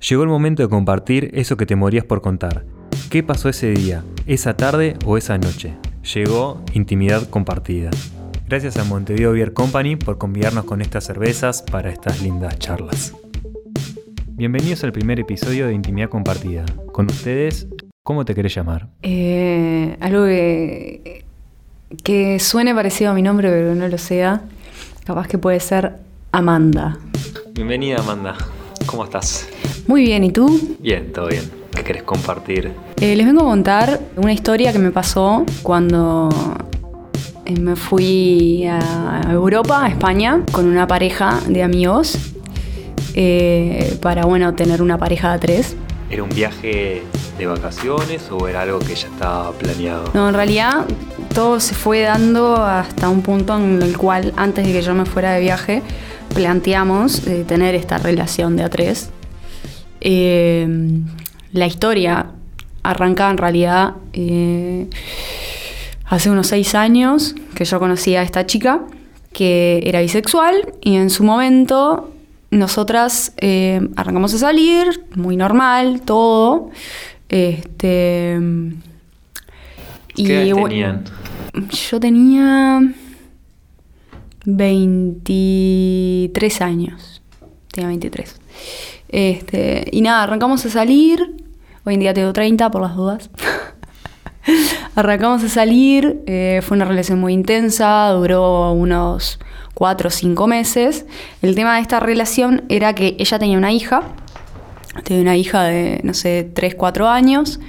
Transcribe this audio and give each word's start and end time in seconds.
Llegó 0.00 0.22
el 0.22 0.28
momento 0.28 0.62
de 0.62 0.68
compartir 0.68 1.30
eso 1.34 1.56
que 1.56 1.66
te 1.66 1.74
morías 1.74 2.04
por 2.04 2.20
contar. 2.22 2.64
¿Qué 3.10 3.24
pasó 3.24 3.48
ese 3.48 3.72
día, 3.72 4.04
esa 4.26 4.56
tarde 4.56 4.96
o 5.04 5.16
esa 5.18 5.38
noche? 5.38 5.74
Llegó 6.14 6.62
intimidad 6.72 7.28
compartida. 7.28 7.90
Gracias 8.46 8.76
a 8.76 8.84
Montevideo 8.84 9.32
Beer 9.32 9.52
Company 9.52 9.96
por 9.96 10.16
convidarnos 10.16 10.66
con 10.66 10.82
estas 10.82 11.04
cervezas 11.04 11.62
para 11.62 11.90
estas 11.90 12.22
lindas 12.22 12.56
charlas. 12.60 13.12
Bienvenidos 14.28 14.84
al 14.84 14.92
primer 14.92 15.18
episodio 15.18 15.66
de 15.66 15.74
Intimidad 15.74 16.08
Compartida. 16.10 16.64
Con 16.92 17.06
ustedes, 17.06 17.66
¿cómo 18.04 18.24
te 18.24 18.36
querés 18.36 18.54
llamar? 18.54 18.86
Eh, 19.02 19.96
algo 19.98 20.26
que, 20.26 21.24
que 22.04 22.38
suene 22.38 22.72
parecido 22.72 23.10
a 23.10 23.14
mi 23.14 23.22
nombre, 23.22 23.50
pero 23.50 23.74
no 23.74 23.88
lo 23.88 23.98
sea. 23.98 24.42
Capaz 25.04 25.26
que 25.26 25.38
puede 25.38 25.58
ser 25.58 25.96
Amanda. 26.30 26.98
Bienvenida 27.52 27.98
Amanda. 27.98 28.36
¿Cómo 28.86 29.02
estás? 29.04 29.48
Muy 29.88 30.02
bien, 30.02 30.22
¿y 30.22 30.30
tú? 30.30 30.76
Bien, 30.80 31.10
todo 31.14 31.28
bien. 31.28 31.50
¿Qué 31.74 31.82
querés 31.82 32.02
compartir? 32.02 32.72
Eh, 33.00 33.16
les 33.16 33.26
vengo 33.26 33.40
a 33.40 33.44
contar 33.44 33.98
una 34.16 34.34
historia 34.34 34.70
que 34.70 34.78
me 34.78 34.90
pasó 34.90 35.46
cuando 35.62 36.28
eh, 37.46 37.58
me 37.58 37.74
fui 37.74 38.66
a 38.66 39.22
Europa, 39.30 39.86
a 39.86 39.88
España, 39.88 40.42
con 40.52 40.66
una 40.66 40.86
pareja 40.86 41.40
de 41.48 41.62
amigos 41.62 42.18
eh, 43.14 43.96
para, 44.02 44.26
bueno, 44.26 44.54
tener 44.54 44.82
una 44.82 44.98
pareja 44.98 45.32
de 45.32 45.38
tres. 45.38 45.74
¿Era 46.10 46.22
un 46.22 46.28
viaje 46.28 47.02
de 47.38 47.46
vacaciones 47.46 48.30
o 48.30 48.46
era 48.46 48.60
algo 48.60 48.80
que 48.80 48.94
ya 48.94 49.08
estaba 49.08 49.52
planeado? 49.52 50.04
No, 50.12 50.28
en 50.28 50.34
realidad 50.34 50.84
todo 51.34 51.60
se 51.60 51.74
fue 51.74 52.02
dando 52.02 52.56
hasta 52.56 53.08
un 53.08 53.22
punto 53.22 53.56
en 53.56 53.80
el 53.80 53.96
cual, 53.96 54.34
antes 54.36 54.66
de 54.66 54.72
que 54.74 54.82
yo 54.82 54.94
me 54.94 55.06
fuera 55.06 55.32
de 55.32 55.40
viaje, 55.40 55.82
planteamos 56.34 57.26
eh, 57.26 57.44
tener 57.48 57.74
esta 57.74 57.96
relación 57.96 58.54
de 58.54 58.64
a 58.64 58.68
tres. 58.68 59.08
Eh, 60.00 60.66
la 61.52 61.66
historia 61.66 62.30
arranca 62.82 63.30
en 63.30 63.38
realidad 63.38 63.94
eh, 64.12 64.86
hace 66.04 66.30
unos 66.30 66.46
seis 66.46 66.74
años 66.74 67.34
que 67.54 67.64
yo 67.64 67.78
conocí 67.78 68.14
a 68.14 68.22
esta 68.22 68.46
chica 68.46 68.82
que 69.32 69.82
era 69.84 70.00
bisexual 70.00 70.72
y 70.80 70.96
en 70.96 71.10
su 71.10 71.24
momento 71.24 72.12
nosotras 72.50 73.34
arrancamos 73.96 74.32
a 74.32 74.38
salir, 74.38 75.04
muy 75.14 75.36
normal, 75.36 76.00
todo. 76.00 76.70
Este, 77.28 78.40
¿Qué 80.14 80.48
edad 80.48 80.64
tenían? 80.64 81.04
Yo 81.90 82.00
tenía 82.00 82.80
23 84.44 86.60
años. 86.62 87.22
Tenía 87.70 87.88
23. 87.88 88.36
Este, 89.08 89.88
y 89.90 90.02
nada, 90.02 90.24
arrancamos 90.24 90.64
a 90.66 90.70
salir. 90.70 91.36
Hoy 91.84 91.94
en 91.94 92.00
día 92.00 92.14
tengo 92.14 92.32
30 92.32 92.70
por 92.70 92.82
las 92.82 92.94
dudas. 92.94 93.30
arrancamos 94.94 95.42
a 95.44 95.48
salir. 95.48 96.22
Eh, 96.26 96.60
fue 96.62 96.76
una 96.76 96.84
relación 96.84 97.18
muy 97.18 97.32
intensa. 97.32 98.08
Duró 98.10 98.72
unos 98.72 99.38
4 99.74 100.08
o 100.08 100.10
5 100.10 100.46
meses. 100.46 101.06
El 101.42 101.54
tema 101.54 101.76
de 101.76 101.82
esta 101.82 102.00
relación 102.00 102.64
era 102.68 102.94
que 102.94 103.16
ella 103.18 103.38
tenía 103.38 103.58
una 103.58 103.72
hija. 103.72 104.02
Tenía 105.04 105.22
una 105.22 105.36
hija 105.36 105.64
de, 105.64 106.00
no 106.02 106.14
sé, 106.14 106.50
3, 106.52 106.74
4 106.74 107.08
años. 107.08 107.60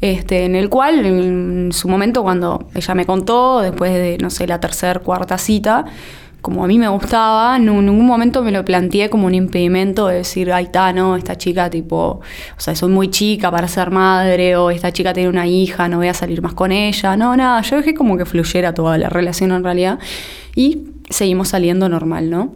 Este, 0.00 0.46
en 0.46 0.56
el 0.56 0.70
cual, 0.70 1.04
en 1.04 1.72
su 1.72 1.86
momento, 1.88 2.22
cuando 2.22 2.68
ella 2.74 2.94
me 2.94 3.04
contó, 3.04 3.60
después 3.60 3.92
de, 3.92 4.16
no 4.18 4.30
sé, 4.30 4.46
la 4.46 4.58
tercera, 4.58 5.00
cuarta 5.00 5.36
cita, 5.36 5.84
como 6.40 6.64
a 6.64 6.66
mí 6.66 6.78
me 6.78 6.88
gustaba, 6.88 7.56
en 7.56 7.66
ningún 7.66 8.06
momento 8.06 8.42
me 8.42 8.50
lo 8.50 8.64
planteé 8.64 9.10
como 9.10 9.26
un 9.26 9.34
impedimento 9.34 10.08
de 10.08 10.16
decir, 10.16 10.52
ay, 10.52 10.64
está, 10.64 10.92
no, 10.92 11.16
esta 11.16 11.36
chica, 11.36 11.68
tipo, 11.70 11.96
o 11.96 12.60
sea, 12.60 12.74
soy 12.74 12.90
muy 12.90 13.08
chica 13.10 13.50
para 13.50 13.68
ser 13.68 13.90
madre, 13.90 14.56
o 14.56 14.70
esta 14.70 14.92
chica 14.92 15.12
tiene 15.12 15.28
una 15.28 15.46
hija, 15.46 15.88
no 15.88 15.98
voy 15.98 16.08
a 16.08 16.14
salir 16.14 16.42
más 16.42 16.54
con 16.54 16.72
ella. 16.72 17.16
No, 17.16 17.36
nada, 17.36 17.60
yo 17.62 17.76
dejé 17.76 17.94
como 17.94 18.16
que 18.16 18.24
fluyera 18.24 18.74
toda 18.74 18.98
la 18.98 19.08
relación 19.08 19.52
en 19.52 19.64
realidad. 19.64 19.98
Y 20.54 20.84
seguimos 21.08 21.48
saliendo 21.48 21.88
normal, 21.88 22.30
¿no? 22.30 22.54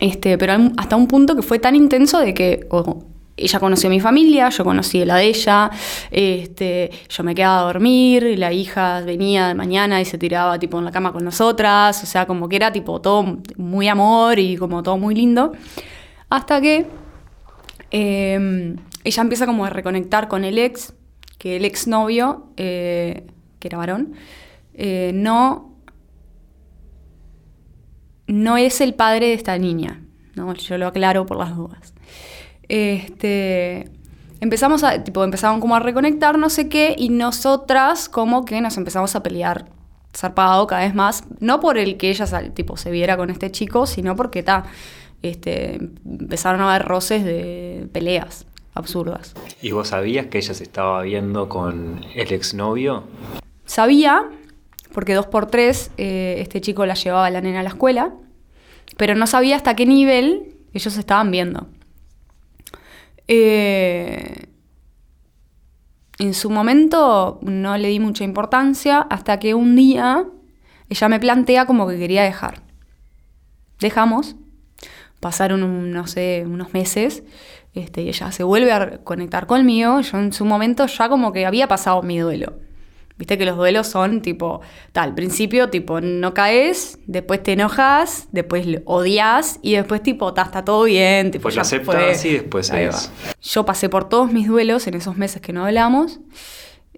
Este, 0.00 0.38
pero 0.38 0.54
hasta 0.76 0.96
un 0.96 1.06
punto 1.08 1.34
que 1.34 1.42
fue 1.42 1.58
tan 1.58 1.74
intenso 1.74 2.20
de 2.20 2.34
que 2.34 2.66
ella 3.36 3.60
conoció 3.60 3.88
a 3.88 3.90
mi 3.90 4.00
familia, 4.00 4.48
yo 4.50 4.64
conocí 4.64 5.04
la 5.04 5.16
de 5.16 5.26
ella, 5.26 5.70
este, 6.10 6.90
yo 7.08 7.22
me 7.24 7.34
quedaba 7.34 7.60
a 7.60 7.64
dormir, 7.64 8.38
la 8.38 8.52
hija 8.52 9.00
venía 9.00 9.48
de 9.48 9.54
mañana 9.54 10.00
y 10.00 10.04
se 10.04 10.18
tiraba 10.18 10.58
tipo 10.58 10.78
en 10.78 10.84
la 10.84 10.90
cama 10.90 11.12
con 11.12 11.24
nosotras, 11.24 12.02
o 12.02 12.06
sea, 12.06 12.26
como 12.26 12.48
que 12.48 12.56
era 12.56 12.72
tipo 12.72 13.00
todo 13.00 13.38
muy 13.56 13.88
amor 13.88 14.38
y 14.38 14.56
como 14.56 14.82
todo 14.82 14.98
muy 14.98 15.14
lindo, 15.14 15.52
hasta 16.28 16.60
que 16.60 16.86
em, 17.90 18.76
ella 19.04 19.22
empieza 19.22 19.46
como 19.46 19.64
a 19.64 19.70
reconectar 19.70 20.28
con 20.28 20.44
el 20.44 20.58
ex, 20.58 20.94
que 21.38 21.56
el 21.56 21.64
ex 21.64 21.86
novio, 21.86 22.48
eh, 22.56 23.26
que 23.58 23.68
era 23.68 23.78
varón, 23.78 24.14
eh, 24.74 25.12
no, 25.14 25.74
no 28.26 28.56
es 28.56 28.80
el 28.80 28.94
padre 28.94 29.28
de 29.28 29.34
esta 29.34 29.56
niña, 29.58 30.02
¿no? 30.34 30.52
yo 30.54 30.78
lo 30.78 30.86
aclaro 30.86 31.26
por 31.26 31.38
las 31.38 31.56
dudas 31.56 31.94
este, 32.68 33.90
empezamos 34.40 34.84
a, 34.84 35.04
tipo, 35.04 35.22
empezaron 35.24 35.60
como 35.60 35.76
a 35.76 35.80
reconectar, 35.80 36.38
no 36.38 36.50
sé 36.50 36.68
qué, 36.68 36.94
y 36.98 37.08
nosotras 37.08 38.08
como 38.08 38.44
que 38.44 38.60
nos 38.60 38.76
empezamos 38.76 39.14
a 39.14 39.22
pelear 39.22 39.66
zarpado 40.14 40.66
cada 40.66 40.82
vez 40.82 40.94
más, 40.94 41.24
no 41.40 41.60
por 41.60 41.78
el 41.78 41.96
que 41.96 42.10
ella 42.10 42.26
tipo, 42.52 42.76
se 42.76 42.90
viera 42.90 43.16
con 43.16 43.30
este 43.30 43.50
chico, 43.50 43.86
sino 43.86 44.14
porque 44.16 44.40
está, 44.40 44.64
este, 45.22 45.76
empezaron 46.04 46.60
a 46.60 46.74
haber 46.74 46.86
roces 46.86 47.24
de 47.24 47.88
peleas 47.92 48.46
absurdas. 48.74 49.34
¿Y 49.60 49.72
vos 49.72 49.88
sabías 49.88 50.26
que 50.26 50.38
ella 50.38 50.54
se 50.54 50.64
estaba 50.64 51.02
viendo 51.02 51.48
con 51.48 52.00
el 52.14 52.32
exnovio? 52.32 53.04
Sabía, 53.64 54.28
porque 54.92 55.14
dos 55.14 55.26
por 55.26 55.46
tres 55.46 55.90
eh, 55.96 56.36
este 56.38 56.60
chico 56.60 56.84
la 56.86 56.94
llevaba 56.94 57.26
a 57.26 57.30
la 57.30 57.40
nena 57.40 57.60
a 57.60 57.62
la 57.62 57.70
escuela, 57.70 58.12
pero 58.96 59.14
no 59.14 59.26
sabía 59.26 59.56
hasta 59.56 59.76
qué 59.76 59.86
nivel 59.86 60.54
ellos 60.72 60.96
estaban 60.96 61.30
viendo. 61.30 61.68
Eh, 63.28 64.48
en 66.18 66.34
su 66.34 66.50
momento 66.50 67.38
no 67.42 67.76
le 67.76 67.88
di 67.88 68.00
mucha 68.00 68.24
importancia 68.24 69.00
hasta 69.00 69.38
que 69.38 69.54
un 69.54 69.76
día 69.76 70.26
ella 70.88 71.08
me 71.08 71.20
plantea 71.20 71.66
como 71.66 71.88
que 71.88 71.98
quería 71.98 72.22
dejar. 72.22 72.62
Dejamos, 73.80 74.36
pasaron 75.20 75.90
no 75.90 76.06
sé, 76.06 76.44
unos 76.46 76.74
meses 76.74 77.22
este, 77.74 78.02
y 78.02 78.08
ella 78.08 78.30
se 78.30 78.44
vuelve 78.44 78.72
a 78.72 78.98
conectar 78.98 79.46
conmigo. 79.46 80.00
Yo 80.00 80.18
en 80.18 80.32
su 80.32 80.44
momento 80.44 80.86
ya 80.86 81.08
como 81.08 81.32
que 81.32 81.46
había 81.46 81.68
pasado 81.68 82.02
mi 82.02 82.18
duelo. 82.18 82.58
Viste 83.18 83.38
que 83.38 83.44
los 83.44 83.56
duelos 83.56 83.86
son 83.86 84.22
tipo, 84.22 84.62
tal, 84.92 85.10
al 85.10 85.14
principio 85.14 85.68
tipo 85.70 86.00
no 86.00 86.34
caes, 86.34 86.98
después 87.06 87.42
te 87.42 87.52
enojas, 87.52 88.28
después 88.32 88.66
odias 88.84 89.58
y 89.62 89.74
después 89.74 90.02
tipo 90.02 90.28
está 90.28 90.64
todo 90.64 90.84
bien. 90.84 91.30
Tipo, 91.30 91.42
pues 91.42 91.56
lo 91.56 91.62
aceptas 91.62 92.24
y 92.24 92.32
después 92.32 92.66
se 92.66 92.90
Yo 93.42 93.64
pasé 93.64 93.88
por 93.88 94.08
todos 94.08 94.32
mis 94.32 94.48
duelos 94.48 94.86
en 94.86 94.94
esos 94.94 95.16
meses 95.16 95.40
que 95.42 95.52
no 95.52 95.66
hablamos. 95.66 96.20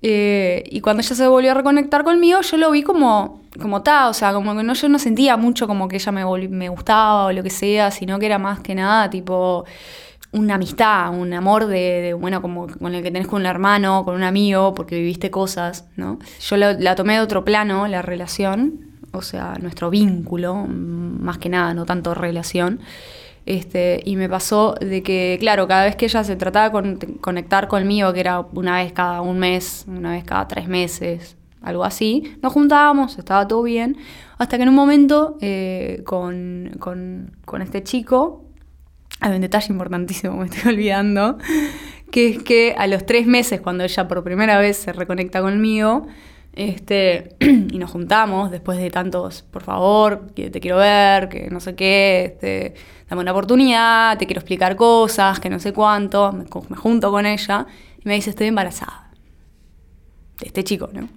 Eh, 0.06 0.64
y 0.66 0.80
cuando 0.82 1.02
ella 1.02 1.16
se 1.16 1.26
volvió 1.26 1.52
a 1.52 1.54
reconectar 1.54 2.04
conmigo, 2.04 2.42
yo 2.42 2.56
lo 2.58 2.70
vi 2.70 2.82
como, 2.82 3.40
como 3.60 3.82
ta, 3.82 4.10
o 4.10 4.12
sea, 4.12 4.34
como 4.34 4.54
que 4.54 4.62
no, 4.62 4.74
yo 4.74 4.88
no 4.90 4.98
sentía 4.98 5.38
mucho 5.38 5.66
como 5.66 5.88
que 5.88 5.96
ella 5.96 6.12
me, 6.12 6.48
me 6.48 6.68
gustaba 6.68 7.26
o 7.26 7.32
lo 7.32 7.42
que 7.42 7.48
sea, 7.48 7.90
sino 7.90 8.18
que 8.18 8.26
era 8.26 8.38
más 8.38 8.60
que 8.60 8.74
nada 8.74 9.08
tipo 9.08 9.64
una 10.34 10.56
amistad, 10.56 11.16
un 11.16 11.32
amor 11.32 11.66
de, 11.66 12.14
bueno, 12.18 12.42
como 12.42 12.66
con 12.66 12.94
el 12.94 13.02
que 13.02 13.10
tenés 13.10 13.28
con 13.28 13.42
un 13.42 13.46
hermano, 13.46 14.04
con 14.04 14.16
un 14.16 14.24
amigo, 14.24 14.74
porque 14.74 14.96
viviste 14.96 15.30
cosas, 15.30 15.86
¿no? 15.96 16.18
Yo 16.40 16.56
la, 16.56 16.94
tomé 16.96 17.14
de 17.14 17.20
otro 17.20 17.44
plano, 17.44 17.86
la 17.86 18.02
relación, 18.02 18.80
o 19.12 19.22
sea, 19.22 19.54
nuestro 19.60 19.90
vínculo, 19.90 20.66
más 20.66 21.38
que 21.38 21.48
nada, 21.48 21.72
no 21.72 21.86
tanto 21.86 22.14
relación. 22.14 22.80
Este, 23.46 24.02
y 24.04 24.16
me 24.16 24.28
pasó 24.28 24.74
de 24.80 25.02
que, 25.02 25.36
claro, 25.38 25.68
cada 25.68 25.84
vez 25.84 25.94
que 25.94 26.06
ella 26.06 26.24
se 26.24 26.34
trataba 26.34 26.80
de 26.80 27.18
conectar 27.20 27.68
conmigo, 27.68 28.12
que 28.12 28.20
era 28.20 28.40
una 28.40 28.78
vez 28.78 28.92
cada 28.92 29.20
un 29.20 29.38
mes, 29.38 29.84
una 29.86 30.12
vez 30.12 30.24
cada 30.24 30.48
tres 30.48 30.66
meses, 30.66 31.36
algo 31.62 31.84
así, 31.84 32.36
nos 32.42 32.52
juntábamos, 32.52 33.18
estaba 33.18 33.46
todo 33.46 33.62
bien, 33.62 33.98
hasta 34.36 34.56
que 34.56 34.64
en 34.64 34.70
un 34.70 34.74
momento 34.74 35.38
eh, 35.40 36.02
con, 36.04 36.76
con 36.80 37.62
este 37.62 37.84
chico, 37.84 38.44
hay 39.24 39.36
un 39.36 39.40
detalle 39.40 39.72
importantísimo, 39.72 40.36
me 40.36 40.44
estoy 40.44 40.72
olvidando, 40.74 41.38
que 42.10 42.28
es 42.28 42.42
que 42.42 42.74
a 42.76 42.86
los 42.86 43.06
tres 43.06 43.26
meses, 43.26 43.58
cuando 43.62 43.82
ella 43.82 44.06
por 44.06 44.22
primera 44.22 44.58
vez 44.58 44.76
se 44.76 44.92
reconecta 44.92 45.40
conmigo, 45.40 46.06
este, 46.52 47.34
y 47.40 47.78
nos 47.78 47.90
juntamos 47.90 48.50
después 48.50 48.78
de 48.78 48.90
tantos, 48.90 49.40
por 49.42 49.62
favor, 49.62 50.26
que 50.34 50.50
te 50.50 50.60
quiero 50.60 50.76
ver, 50.76 51.30
que 51.30 51.48
no 51.50 51.60
sé 51.60 51.74
qué, 51.74 52.34
este, 52.34 52.74
dame 53.08 53.22
una 53.22 53.32
oportunidad, 53.32 54.18
te 54.18 54.26
quiero 54.26 54.40
explicar 54.40 54.76
cosas, 54.76 55.40
que 55.40 55.48
no 55.48 55.58
sé 55.58 55.72
cuánto, 55.72 56.30
me, 56.32 56.44
me 56.68 56.76
junto 56.76 57.10
con 57.10 57.24
ella 57.24 57.66
y 58.04 58.06
me 58.06 58.16
dice, 58.16 58.28
estoy 58.28 58.48
embarazada. 58.48 59.10
De 60.38 60.48
este 60.48 60.64
chico, 60.64 60.90
¿no? 60.92 61.08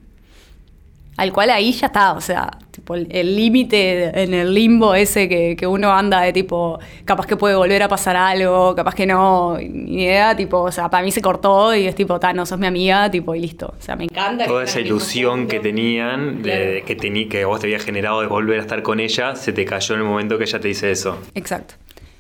Al 1.18 1.34
cual 1.34 1.50
ahí 1.50 1.72
ya 1.72 1.88
está, 1.88 2.14
o 2.14 2.22
sea, 2.22 2.60
tipo 2.70 2.94
el 2.94 3.36
límite 3.36 4.22
en 4.22 4.36
el 4.36 4.54
limbo 4.54 4.94
ese 4.94 5.28
que, 5.28 5.68
uno 5.68 5.92
anda 5.92 6.22
de 6.22 6.32
tipo, 6.32 6.78
capaz 7.06 7.26
que 7.26 7.36
puede 7.36 7.56
volver 7.56 7.82
a 7.82 7.88
pasar 7.88 8.16
algo, 8.16 8.76
capaz 8.76 8.94
que 8.94 9.08
no, 9.08 9.58
ni 9.58 10.04
idea, 10.04 10.36
tipo, 10.36 10.60
o 10.60 10.72
sea, 10.72 10.92
para 10.92 11.04
mí 11.04 11.12
se 11.12 11.20
cortó 11.20 11.76
y 11.76 11.88
es 11.88 11.96
tipo, 11.96 12.20
ta, 12.20 12.34
no 12.34 12.46
sos 12.46 12.60
mi 12.60 12.68
amiga, 12.68 13.10
tipo, 13.10 13.34
y 13.34 13.40
listo. 13.40 13.74
O 13.78 13.82
sea, 13.82 13.96
me 13.96 14.04
encanta. 14.04 14.46
Toda 14.46 14.64
esa 14.64 14.80
ilusión 14.80 15.48
que 15.48 15.60
tenían, 15.60 16.44
de, 16.44 16.84
que, 16.86 16.96
tení, 16.96 17.28
que 17.28 17.46
vos 17.46 17.60
te 17.60 17.66
habías 17.66 17.84
generado 17.84 18.22
de 18.22 18.28
volver 18.28 18.60
a 18.60 18.62
estar 18.62 18.84
con 18.84 19.00
ella, 19.00 19.36
se 19.36 19.52
te 19.54 19.66
cayó 19.66 19.96
en 19.96 20.02
el 20.02 20.08
momento 20.08 20.38
que 20.38 20.44
ella 20.44 20.60
te 20.60 20.68
dice 20.68 20.92
eso. 20.92 21.18
Exacto. 21.34 21.74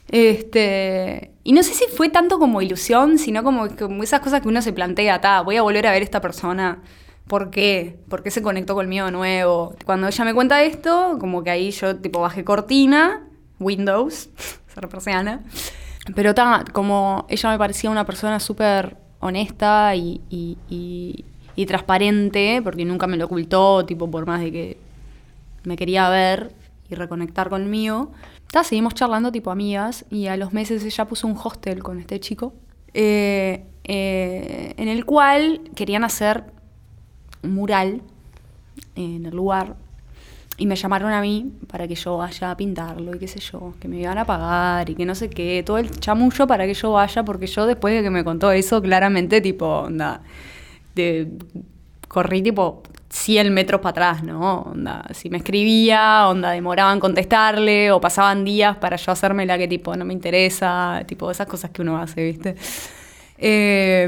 Este, 0.09 1.31
y 1.43 1.51
no 1.51 1.61
sé 1.61 1.75
si 1.75 1.85
fue 1.85 2.09
tanto 2.09 2.39
como 2.39 2.63
ilusión, 2.63 3.19
sino 3.19 3.43
como, 3.43 3.67
como 3.75 4.01
esas 4.01 4.21
cosas 4.21 4.41
que 4.41 4.47
uno 4.47 4.63
se 4.63 4.73
plantea, 4.73 5.21
ta, 5.21 5.41
voy 5.41 5.57
a 5.57 5.61
volver 5.61 5.85
a 5.85 5.91
ver 5.91 6.01
a 6.01 6.05
esta 6.05 6.19
persona 6.19 6.81
¿Por 7.27 7.49
qué? 7.49 7.99
¿Por 8.09 8.23
qué 8.23 8.31
se 8.31 8.41
conectó 8.41 8.73
conmigo 8.73 9.05
de 9.05 9.11
nuevo? 9.11 9.75
Cuando 9.85 10.07
ella 10.07 10.25
me 10.25 10.33
cuenta 10.33 10.63
esto, 10.63 11.17
como 11.19 11.43
que 11.43 11.49
ahí 11.49 11.71
yo 11.71 11.97
tipo 11.97 12.21
bajé 12.21 12.43
cortina, 12.45 13.27
Windows, 13.59 14.29
ser 14.73 14.87
persiana. 14.87 15.43
Pero 16.15 16.33
ta, 16.33 16.63
como 16.71 17.25
ella 17.29 17.51
me 17.51 17.57
parecía 17.57 17.89
una 17.89 18.05
persona 18.05 18.39
súper 18.39 18.97
honesta 19.19 19.95
y, 19.95 20.21
y, 20.29 21.65
transparente, 21.65 22.61
porque 22.63 22.85
nunca 22.85 23.07
me 23.07 23.17
lo 23.17 23.25
ocultó, 23.25 23.85
tipo 23.85 24.09
por 24.09 24.25
más 24.25 24.39
de 24.39 24.51
que 24.51 24.77
me 25.63 25.75
quería 25.75 26.07
ver 26.09 26.53
y 26.89 26.95
reconectar 26.95 27.49
conmigo. 27.49 28.11
Ta, 28.51 28.63
seguimos 28.63 28.93
charlando 28.93 29.33
tipo 29.33 29.51
amigas 29.51 30.05
y 30.09 30.27
a 30.27 30.37
los 30.37 30.53
meses 30.53 30.85
ella 30.85 31.05
puso 31.05 31.27
un 31.27 31.37
hostel 31.37 31.83
con 31.83 31.99
este 31.99 32.21
chico. 32.21 32.53
Eh, 32.93 33.65
eh, 33.83 34.73
en 34.77 34.87
el 34.87 35.03
cual 35.05 35.61
querían 35.75 36.05
hacer 36.05 36.45
mural 37.43 38.01
en 38.95 39.25
el 39.25 39.35
lugar 39.35 39.75
y 40.57 40.65
me 40.65 40.75
llamaron 40.75 41.11
a 41.11 41.21
mí 41.21 41.51
para 41.67 41.87
que 41.87 41.95
yo 41.95 42.17
vaya 42.17 42.51
a 42.51 42.57
pintarlo 42.57 43.15
y 43.15 43.19
qué 43.19 43.27
sé 43.27 43.39
yo, 43.39 43.75
que 43.79 43.87
me 43.87 43.99
iban 43.99 44.17
a 44.17 44.25
pagar 44.25 44.89
y 44.89 44.95
que 44.95 45.05
no 45.05 45.13
sé 45.13 45.29
qué, 45.29 45.61
todo 45.63 45.77
el 45.77 45.91
chamullo 45.99 46.47
para 46.47 46.65
que 46.65 46.73
yo 46.73 46.91
vaya, 46.91 47.23
porque 47.23 47.45
yo 47.45 47.67
después 47.67 47.93
de 47.93 48.01
que 48.01 48.09
me 48.09 48.23
contó 48.23 48.51
eso, 48.51 48.81
claramente, 48.81 49.39
tipo, 49.39 49.67
onda, 49.67 50.21
corrí 52.07 52.41
tipo 52.41 52.81
100 53.09 53.53
metros 53.53 53.81
para 53.81 53.91
atrás, 53.91 54.23
¿no? 54.23 54.61
Onda, 54.63 55.05
si 55.13 55.29
me 55.29 55.37
escribía, 55.37 56.27
onda, 56.27 56.49
demoraba 56.51 56.91
en 56.91 56.99
contestarle 56.99 57.91
o 57.91 58.01
pasaban 58.01 58.43
días 58.43 58.77
para 58.77 58.97
yo 58.97 59.11
hacerme 59.11 59.45
la 59.45 59.59
que 59.59 59.67
tipo 59.67 59.95
no 59.95 60.05
me 60.05 60.13
interesa, 60.13 61.03
tipo 61.05 61.29
esas 61.29 61.45
cosas 61.45 61.69
que 61.69 61.83
uno 61.83 61.97
hace, 61.99 62.23
¿viste? 62.23 62.55
Eh, 63.37 64.07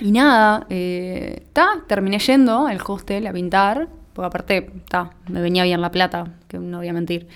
y 0.00 0.12
nada, 0.12 0.66
eh, 0.68 1.46
terminé 1.86 2.18
yendo 2.18 2.66
al 2.66 2.80
hostel 2.86 3.26
a 3.26 3.32
pintar, 3.32 3.88
porque 4.12 4.26
aparte, 4.26 4.70
ta, 4.88 5.10
me 5.28 5.40
venía 5.40 5.64
bien 5.64 5.80
la 5.80 5.90
plata, 5.90 6.34
que 6.48 6.58
no 6.58 6.78
voy 6.78 6.88
a 6.88 6.92
mentir. 6.92 7.28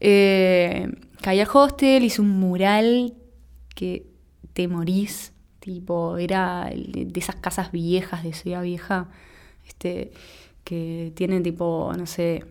Eh, 0.00 0.88
caí 1.22 1.40
al 1.40 1.48
hostel, 1.52 2.04
hice 2.04 2.20
un 2.20 2.30
mural 2.40 3.14
que 3.74 4.06
te 4.52 4.66
morís, 4.66 5.32
tipo, 5.60 6.16
era 6.18 6.70
de 6.70 7.12
esas 7.14 7.36
casas 7.36 7.70
viejas 7.70 8.24
de 8.24 8.32
Ciudad 8.32 8.62
Vieja, 8.62 9.08
este, 9.66 10.12
que 10.64 11.12
tienen 11.14 11.42
tipo, 11.42 11.92
no 11.96 12.06
sé, 12.06 12.44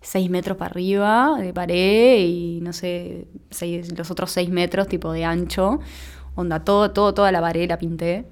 seis 0.00 0.28
metros 0.28 0.56
para 0.56 0.72
arriba 0.72 1.36
de 1.38 1.54
pared 1.54 2.18
y 2.26 2.60
no 2.60 2.72
sé, 2.72 3.28
los 3.96 4.10
otros 4.10 4.32
seis 4.32 4.50
metros 4.50 4.88
tipo 4.88 5.12
de 5.12 5.24
ancho 5.24 5.78
Onda, 6.34 6.60
todo, 6.60 6.90
todo, 6.92 7.14
toda 7.14 7.32
la 7.32 7.40
pared 7.40 7.68
la 7.68 7.78
pinté. 7.78 8.26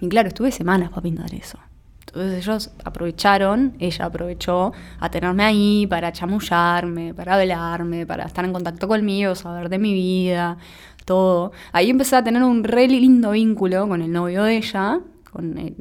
Y 0.00 0.08
claro, 0.08 0.28
estuve 0.28 0.50
semanas 0.50 0.90
para 0.90 1.02
pintar 1.02 1.34
eso. 1.34 1.58
Entonces 2.06 2.46
ellos 2.46 2.70
aprovecharon, 2.84 3.74
ella 3.78 4.04
aprovechó 4.04 4.72
a 5.00 5.10
tenerme 5.10 5.44
ahí 5.44 5.86
para 5.86 6.12
chamullarme, 6.12 7.14
para 7.14 7.36
hablarme, 7.36 8.04
para 8.06 8.24
estar 8.24 8.44
en 8.44 8.52
contacto 8.52 8.86
conmigo, 8.86 9.34
saber 9.34 9.70
de 9.70 9.78
mi 9.78 9.94
vida, 9.94 10.58
todo. 11.06 11.52
Ahí 11.72 11.88
empecé 11.88 12.16
a 12.16 12.24
tener 12.24 12.42
un 12.42 12.64
re 12.64 12.86
lindo 12.86 13.30
vínculo 13.30 13.88
con 13.88 14.02
el 14.02 14.12
novio 14.12 14.44
de 14.44 14.58
ella, 14.58 15.00
con 15.30 15.56
el, 15.56 15.74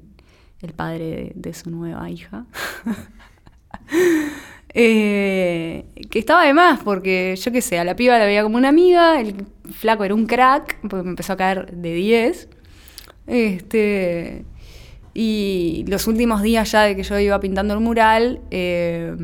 padre 0.74 1.34
de, 1.36 1.54
su 1.54 1.70
nueva 1.70 2.10
hija. 2.10 2.46
Eh, 4.74 5.86
que 6.10 6.20
estaba 6.20 6.46
de 6.46 6.54
más, 6.54 6.82
porque 6.84 7.36
yo 7.36 7.52
qué 7.52 7.62
sé, 7.62 7.78
a 7.80 7.84
la 7.84 7.96
piba 7.96 8.18
la 8.18 8.26
veía 8.26 8.44
como 8.44 8.58
una 8.58 8.70
amiga, 8.70 9.20
el 9.20 9.46
flaco 9.74 10.04
era 10.04 10.16
un 10.16 10.26
crack, 10.26 10.80
porque 10.88 11.04
me 11.04 11.10
empezó 11.10 11.34
a 11.34 11.38
caer 11.38 11.72
de 11.72 11.94
10. 11.94 12.50
Este, 13.28 14.46
y 15.14 15.86
los 15.88 16.08
últimos 16.08 16.42
días 16.42 16.72
ya 16.72 16.84
de 16.84 16.96
que 16.96 17.04
yo 17.04 17.20
iba 17.20 17.40
pintando 17.40 17.74
el 17.74 17.82
mural, 17.82 18.42
eh, 18.50 19.16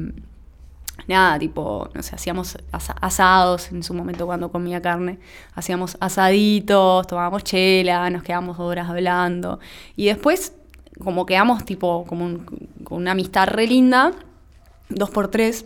nada, 1.07 1.39
tipo, 1.39 1.89
hacíamos 1.95 2.57
asados 2.71 3.71
en 3.71 3.83
su 3.83 3.93
momento 3.93 4.25
cuando 4.25 4.51
comía 4.51 4.81
carne, 4.81 5.19
hacíamos 5.55 5.97
asaditos, 6.01 7.07
tomábamos 7.07 7.43
chela, 7.43 8.09
nos 8.09 8.23
quedábamos 8.23 8.59
horas 8.59 8.89
hablando. 8.89 9.59
Y 9.95 10.07
después, 10.07 10.53
como 11.01 11.25
quedamos, 11.25 11.63
tipo, 11.63 12.05
como 12.05 12.39
con 12.83 12.97
una 13.01 13.11
amistad 13.11 13.47
re 13.47 13.67
linda, 13.67 14.11
dos 14.89 15.09
por 15.09 15.29
tres, 15.29 15.65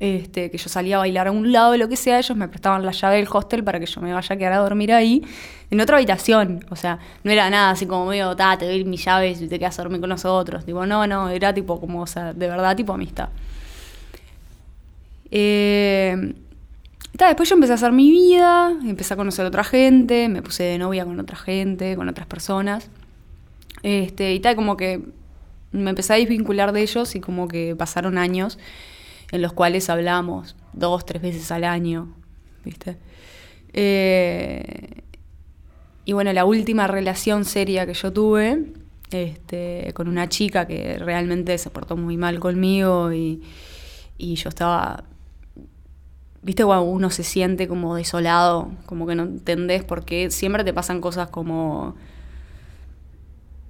este, 0.00 0.50
que 0.50 0.58
yo 0.58 0.68
salía 0.68 0.96
a 0.96 0.98
bailar 1.00 1.28
a 1.28 1.30
un 1.30 1.52
lado, 1.52 1.76
lo 1.76 1.88
que 1.88 1.96
sea, 1.96 2.18
ellos 2.18 2.36
me 2.36 2.48
prestaban 2.48 2.84
la 2.84 2.92
llave 2.92 3.16
del 3.16 3.28
hostel 3.30 3.62
para 3.62 3.78
que 3.78 3.86
yo 3.86 4.00
me 4.00 4.12
vaya 4.12 4.34
a 4.34 4.36
quedar 4.36 4.52
a 4.54 4.58
dormir 4.58 4.92
ahí, 4.92 5.22
en 5.70 5.80
otra 5.80 5.96
habitación. 5.96 6.64
O 6.70 6.76
sea, 6.76 6.98
no 7.22 7.30
era 7.30 7.48
nada 7.50 7.70
así 7.70 7.86
como 7.86 8.06
medio, 8.06 8.34
ta, 8.36 8.56
te 8.58 8.66
doy 8.66 8.84
mis 8.84 9.04
llaves 9.04 9.40
y 9.40 9.48
te 9.48 9.58
quedas 9.58 9.78
a 9.78 9.82
dormir 9.82 10.00
con 10.00 10.10
nosotros. 10.10 10.64
Tipo, 10.64 10.86
no, 10.86 11.06
no, 11.06 11.28
era 11.28 11.54
tipo 11.54 11.80
como, 11.80 12.02
o 12.02 12.06
sea, 12.06 12.32
de 12.32 12.48
verdad, 12.48 12.76
tipo 12.76 12.92
amistad. 12.92 13.28
Eh, 15.30 16.34
después 17.12 17.48
yo 17.48 17.54
empecé 17.54 17.72
a 17.72 17.76
hacer 17.76 17.92
mi 17.92 18.10
vida, 18.10 18.72
empecé 18.84 19.14
a 19.14 19.16
conocer 19.16 19.44
a 19.44 19.48
otra 19.48 19.64
gente, 19.64 20.28
me 20.28 20.42
puse 20.42 20.64
de 20.64 20.78
novia 20.78 21.04
con 21.04 21.18
otra 21.18 21.36
gente, 21.36 21.96
con 21.96 22.08
otras 22.08 22.26
personas. 22.26 22.88
Este, 23.82 24.32
y 24.32 24.40
tal, 24.40 24.56
como 24.56 24.76
que 24.76 25.02
me 25.74 25.90
empecé 25.90 26.14
a 26.14 26.16
desvincular 26.16 26.72
de 26.72 26.82
ellos 26.82 27.14
y 27.14 27.20
como 27.20 27.48
que 27.48 27.74
pasaron 27.76 28.18
años 28.18 28.58
en 29.30 29.42
los 29.42 29.52
cuales 29.52 29.90
hablamos 29.90 30.56
dos, 30.72 31.04
tres 31.04 31.22
veces 31.22 31.50
al 31.50 31.64
año, 31.64 32.14
¿viste? 32.64 32.96
Eh, 33.72 35.02
y 36.04 36.12
bueno, 36.12 36.32
la 36.32 36.44
última 36.44 36.86
relación 36.86 37.44
seria 37.44 37.86
que 37.86 37.94
yo 37.94 38.12
tuve, 38.12 38.64
este, 39.10 39.92
con 39.94 40.08
una 40.08 40.28
chica 40.28 40.66
que 40.66 40.98
realmente 40.98 41.58
se 41.58 41.70
portó 41.70 41.96
muy 41.96 42.16
mal 42.16 42.40
conmigo 42.40 43.12
y, 43.12 43.42
y 44.16 44.36
yo 44.36 44.48
estaba 44.48 45.04
¿Viste 46.44 46.62
cuando 46.62 46.84
uno 46.84 47.08
se 47.08 47.24
siente 47.24 47.66
como 47.66 47.94
desolado? 47.96 48.70
Como 48.84 49.06
que 49.06 49.14
no 49.14 49.22
entendés 49.22 49.82
por 49.82 50.04
qué 50.04 50.30
siempre 50.30 50.62
te 50.62 50.74
pasan 50.74 51.00
cosas 51.00 51.30
como 51.30 51.96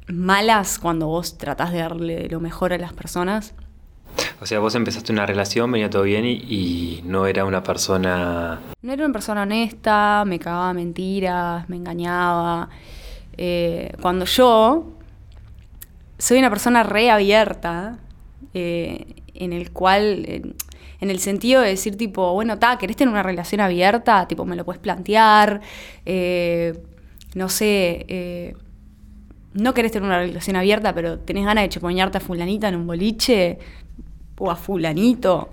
malas 0.07 0.79
cuando 0.79 1.07
vos 1.07 1.39
tratás 1.39 1.73
de 1.73 1.79
darle 1.79 2.29
lo 2.29 2.41
mejor 2.41 2.73
a 2.73 2.79
las 2.79 2.93
personas. 2.93 3.55
O 4.41 4.47
sea, 4.47 4.59
vos 4.59 4.75
empezaste 4.75 5.13
una 5.13 5.27
relación, 5.27 5.71
venía 5.73 5.91
todo 5.91 6.03
bien 6.03 6.25
y, 6.27 7.03
no 7.05 7.27
era 7.27 7.45
una 7.45 7.63
persona... 7.63 8.61
No 8.83 8.93
era 8.93 9.05
una 9.05 9.13
persona 9.13 9.43
honesta, 9.43 10.25
me 10.27 10.39
cagaba 10.39 10.73
mentiras, 10.73 11.69
me 11.69 11.77
engañaba. 11.77 12.69
Eh, 13.37 13.93
cuando 14.01 14.25
yo 14.27 14.93
soy 16.19 16.39
una 16.39 16.51
persona 16.51 16.83
reabierta, 16.83 17.99
eh, 18.53 19.23
en 19.35 19.53
el 19.53 19.73
cual, 19.73 20.25
en 21.01 21.11
el 21.11 21.19
sentido 21.19 21.61
de 21.63 21.71
decir 21.71 21.97
tipo, 21.97 22.33
bueno, 22.35 22.59
ta, 22.59 22.79
¿querés 22.79 22.97
tener 22.97 23.11
una 23.11 23.23
relación 23.23 23.61
abierta? 23.61 24.29
Tipo, 24.29 24.45
me 24.45 24.55
lo 24.55 24.65
puedes 24.65 24.81
plantear. 24.81 25.61
Eh, 26.07 26.79
no 27.35 27.49
sé, 27.49 28.55
no 29.55 29.73
querés 29.73 29.93
tener 29.93 30.07
una 30.07 30.19
relación 30.19 30.57
abierta, 30.57 30.93
pero 30.95 31.19
tenés 31.19 31.45
ganas 31.45 31.65
de 31.65 31.69
chupoñarte 31.69 32.19
a 32.19 32.21
fulanita 32.21 32.69
en 32.69 32.77
un 32.77 32.87
boliche, 32.87 33.59
o 34.37 34.51
a 34.51 34.57
fulanito, 34.57 35.51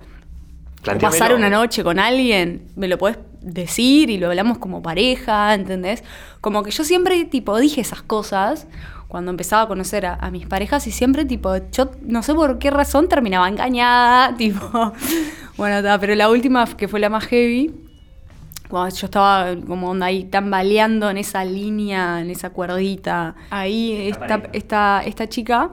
o 0.86 0.98
pasar 0.98 1.34
una 1.34 1.48
noche 1.48 1.84
con 1.84 1.98
alguien, 1.98 2.62
me 2.76 2.88
lo 2.88 2.98
podés 2.98 3.18
decir 3.40 4.10
y 4.10 4.18
lo 4.18 4.28
hablamos 4.28 4.58
como 4.58 4.82
pareja, 4.82 5.54
¿entendés? 5.54 6.02
Como 6.40 6.62
que 6.62 6.70
yo 6.70 6.84
siempre, 6.84 7.24
tipo, 7.24 7.56
dije 7.58 7.80
esas 7.80 8.02
cosas 8.02 8.66
cuando 9.08 9.30
empezaba 9.30 9.62
a 9.62 9.68
conocer 9.68 10.06
a, 10.06 10.30
mis 10.30 10.46
parejas 10.46 10.86
y 10.86 10.90
siempre, 10.90 11.26
tipo, 11.26 11.54
yo 11.70 11.90
no 12.00 12.22
sé 12.22 12.32
por 12.32 12.58
qué 12.58 12.70
razón 12.70 13.08
terminaba 13.08 13.46
engañada, 13.46 14.34
tipo, 14.38 14.92
bueno, 15.58 15.98
pero 16.00 16.14
la 16.14 16.30
última, 16.30 16.64
que 16.64 16.88
fue 16.88 16.98
la 16.98 17.10
más 17.10 17.26
heavy, 17.26 17.74
cuando 18.72 18.96
yo 18.96 19.04
estaba 19.04 19.54
como 19.66 19.92
ahí 20.02 20.24
tambaleando 20.24 21.10
en 21.10 21.18
esa 21.18 21.44
línea, 21.44 22.22
en 22.22 22.30
esa 22.30 22.50
cuerdita, 22.50 23.34
ahí 23.50 24.08
esta, 24.08 24.44
esta, 24.54 25.02
esta 25.04 25.28
chica 25.28 25.70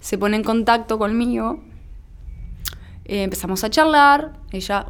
se 0.00 0.18
pone 0.18 0.36
en 0.36 0.44
contacto 0.44 0.98
conmigo. 0.98 1.60
Eh, 3.06 3.22
empezamos 3.22 3.64
a 3.64 3.70
charlar, 3.70 4.34
ella 4.50 4.86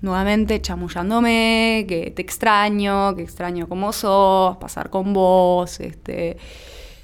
nuevamente 0.00 0.62
chamullándome, 0.62 1.84
que 1.86 2.10
te 2.16 2.22
extraño, 2.22 3.14
que 3.14 3.22
extraño 3.24 3.68
cómo 3.68 3.92
sos, 3.92 4.56
pasar 4.56 4.88
con 4.88 5.12
vos, 5.12 5.80
este, 5.80 6.38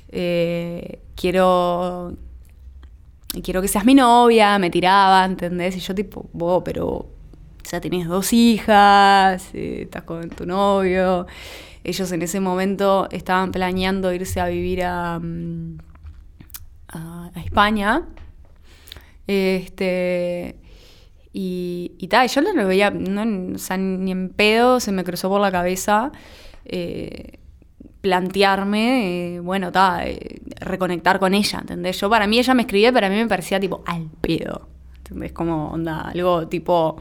eh, 0.09 1.01
quiero 1.17 2.15
quiero 3.45 3.61
que 3.61 3.69
seas 3.69 3.85
mi 3.85 3.95
novia, 3.95 4.59
me 4.59 4.71
tiraba, 4.71 5.23
¿entendés? 5.27 5.77
Y 5.77 5.81
yo 5.81 5.95
tipo, 5.95 6.31
vos, 6.33 6.63
pero 6.65 7.20
ya 7.71 7.81
tenés 7.81 8.07
dos 8.09 8.33
hijas, 8.33 9.51
eh, 9.55 9.83
estás 9.83 10.03
con 10.05 10.29
tu 10.31 10.47
novio. 10.47 11.27
Ellos 11.83 12.13
en 12.13 12.23
ese 12.23 12.41
momento 12.41 13.09
estaban 13.11 13.53
planeando 13.53 14.13
irse 14.13 14.41
a 14.41 14.47
vivir 14.49 14.85
a, 14.85 15.19
mm, 15.19 15.79
a, 16.89 17.31
España. 17.45 18.03
Este, 19.27 20.57
y, 21.33 21.93
y 21.99 22.09
tal, 22.09 22.29
yo 22.29 22.43
no 22.43 22.53
lo 22.53 22.67
veía, 22.67 22.91
no, 22.91 23.55
o 23.55 23.59
sea, 23.59 23.77
ni 23.77 24.11
en 24.11 24.31
pedo 24.31 24.81
se 24.81 24.93
me 24.93 25.05
cruzó 25.05 25.29
por 25.29 25.41
la 25.41 25.53
cabeza 25.53 26.11
eh, 26.65 27.39
plantearme, 28.01 29.35
eh, 29.37 29.41
bueno, 29.41 29.73
ta, 29.73 30.03
reconectar 30.61 31.19
con 31.19 31.35
ella, 31.35 31.59
¿entendés? 31.61 32.01
Yo 32.01 32.09
para 32.09 32.27
mí 32.27 32.39
ella 32.39 32.55
me 32.55 32.63
escribía, 32.63 32.93
pero 32.93 33.07
a 33.07 33.11
mí 33.11 33.17
me 33.17 33.27
parecía 33.27 33.61
tipo 33.61 33.83
al 33.87 34.09
pedo, 34.21 34.69
¿entendés? 34.99 35.33
Como 35.33 35.71
onda, 35.71 36.03
algo 36.03 36.49
tipo, 36.49 36.97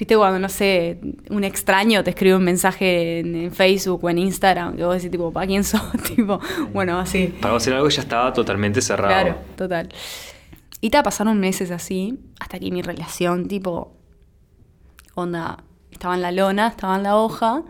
viste 0.00 0.16
cuando, 0.16 0.38
no 0.38 0.48
sé, 0.48 0.98
un 1.28 1.44
extraño 1.44 2.02
te 2.02 2.10
escribe 2.10 2.34
un 2.34 2.42
mensaje 2.42 3.18
en, 3.18 3.52
Facebook 3.52 4.02
o 4.02 4.08
en 4.08 4.16
Instagram, 4.16 4.74
que 4.74 4.82
vos 4.82 4.94
decís 4.94 5.10
tipo, 5.10 5.30
¿para 5.30 5.46
quién 5.46 5.62
sos? 5.62 5.82
tipo, 6.16 6.40
bueno, 6.72 6.98
así. 6.98 7.26
Para 7.40 7.54
hacer 7.54 7.74
algo 7.74 7.88
ya 7.90 8.00
estaba 8.00 8.32
totalmente 8.32 8.80
cerrado. 8.80 9.12
Claro, 9.12 9.38
total. 9.56 9.90
Y 10.80 10.88
ta, 10.88 11.02
pasaron 11.02 11.38
meses 11.38 11.70
así, 11.70 12.18
hasta 12.40 12.58
que 12.58 12.70
mi 12.70 12.80
relación, 12.80 13.46
tipo, 13.46 13.92
onda, 15.14 15.64
estaba 15.90 16.14
en 16.14 16.22
la 16.22 16.32
lona, 16.32 16.68
estaba 16.68 16.96
en 16.96 17.02
la 17.02 17.18
hoja. 17.18 17.62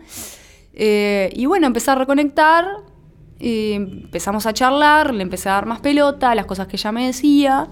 Eh, 0.73 1.31
y 1.33 1.47
bueno, 1.47 1.67
empecé 1.67 1.91
a 1.91 1.95
reconectar, 1.95 2.65
empezamos 3.39 4.45
a 4.45 4.53
charlar, 4.53 5.13
le 5.13 5.23
empecé 5.23 5.49
a 5.49 5.53
dar 5.53 5.65
más 5.65 5.81
pelota, 5.81 6.33
las 6.33 6.45
cosas 6.45 6.67
que 6.67 6.77
ella 6.77 6.93
me 6.93 7.07
decía. 7.07 7.67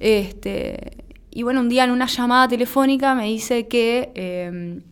Este, 0.00 1.03
y 1.34 1.42
bueno, 1.42 1.60
un 1.60 1.68
día 1.68 1.82
en 1.82 1.90
una 1.90 2.06
llamada 2.06 2.46
telefónica 2.46 3.14
me 3.16 3.24
dice 3.24 3.66
que, 3.66 4.12
em, 4.14 4.82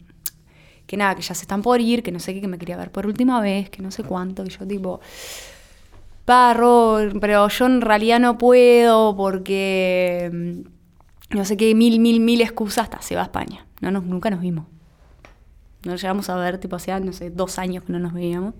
que 0.86 0.96
nada, 0.96 1.14
que 1.14 1.22
ya 1.22 1.34
se 1.34 1.42
están 1.42 1.62
por 1.62 1.80
ir, 1.80 2.02
que 2.02 2.10
no 2.10 2.18
sé 2.18 2.34
qué, 2.34 2.40
que 2.40 2.48
me 2.48 2.58
quería 2.58 2.76
ver 2.76 2.90
por 2.90 3.06
última 3.06 3.40
vez, 3.40 3.70
que 3.70 3.80
no 3.80 3.92
sé 3.92 4.02
cuánto, 4.02 4.44
y 4.44 4.48
yo 4.48 4.66
tipo, 4.66 5.00
parro, 6.24 6.98
pero 7.20 7.48
yo 7.48 7.66
en 7.66 7.80
realidad 7.80 8.18
no 8.18 8.38
puedo 8.38 9.16
porque 9.16 10.30
em, 10.32 10.64
no 11.30 11.44
sé 11.44 11.56
qué, 11.56 11.76
mil, 11.76 12.00
mil, 12.00 12.18
mil 12.18 12.40
excusas, 12.40 12.84
hasta 12.84 13.00
se 13.02 13.14
va 13.14 13.22
a 13.22 13.24
España. 13.24 13.64
No 13.80 13.92
nunca 13.92 14.28
nos 14.28 14.40
vimos. 14.40 14.66
Nos 15.84 16.00
llegamos 16.00 16.28
a 16.28 16.36
ver, 16.36 16.58
tipo, 16.58 16.76
hacía, 16.76 16.98
no 17.00 17.12
sé, 17.12 17.30
dos 17.30 17.58
años 17.58 17.84
que 17.84 17.92
no 17.92 17.98
nos 18.00 18.12
veíamos. 18.12 18.54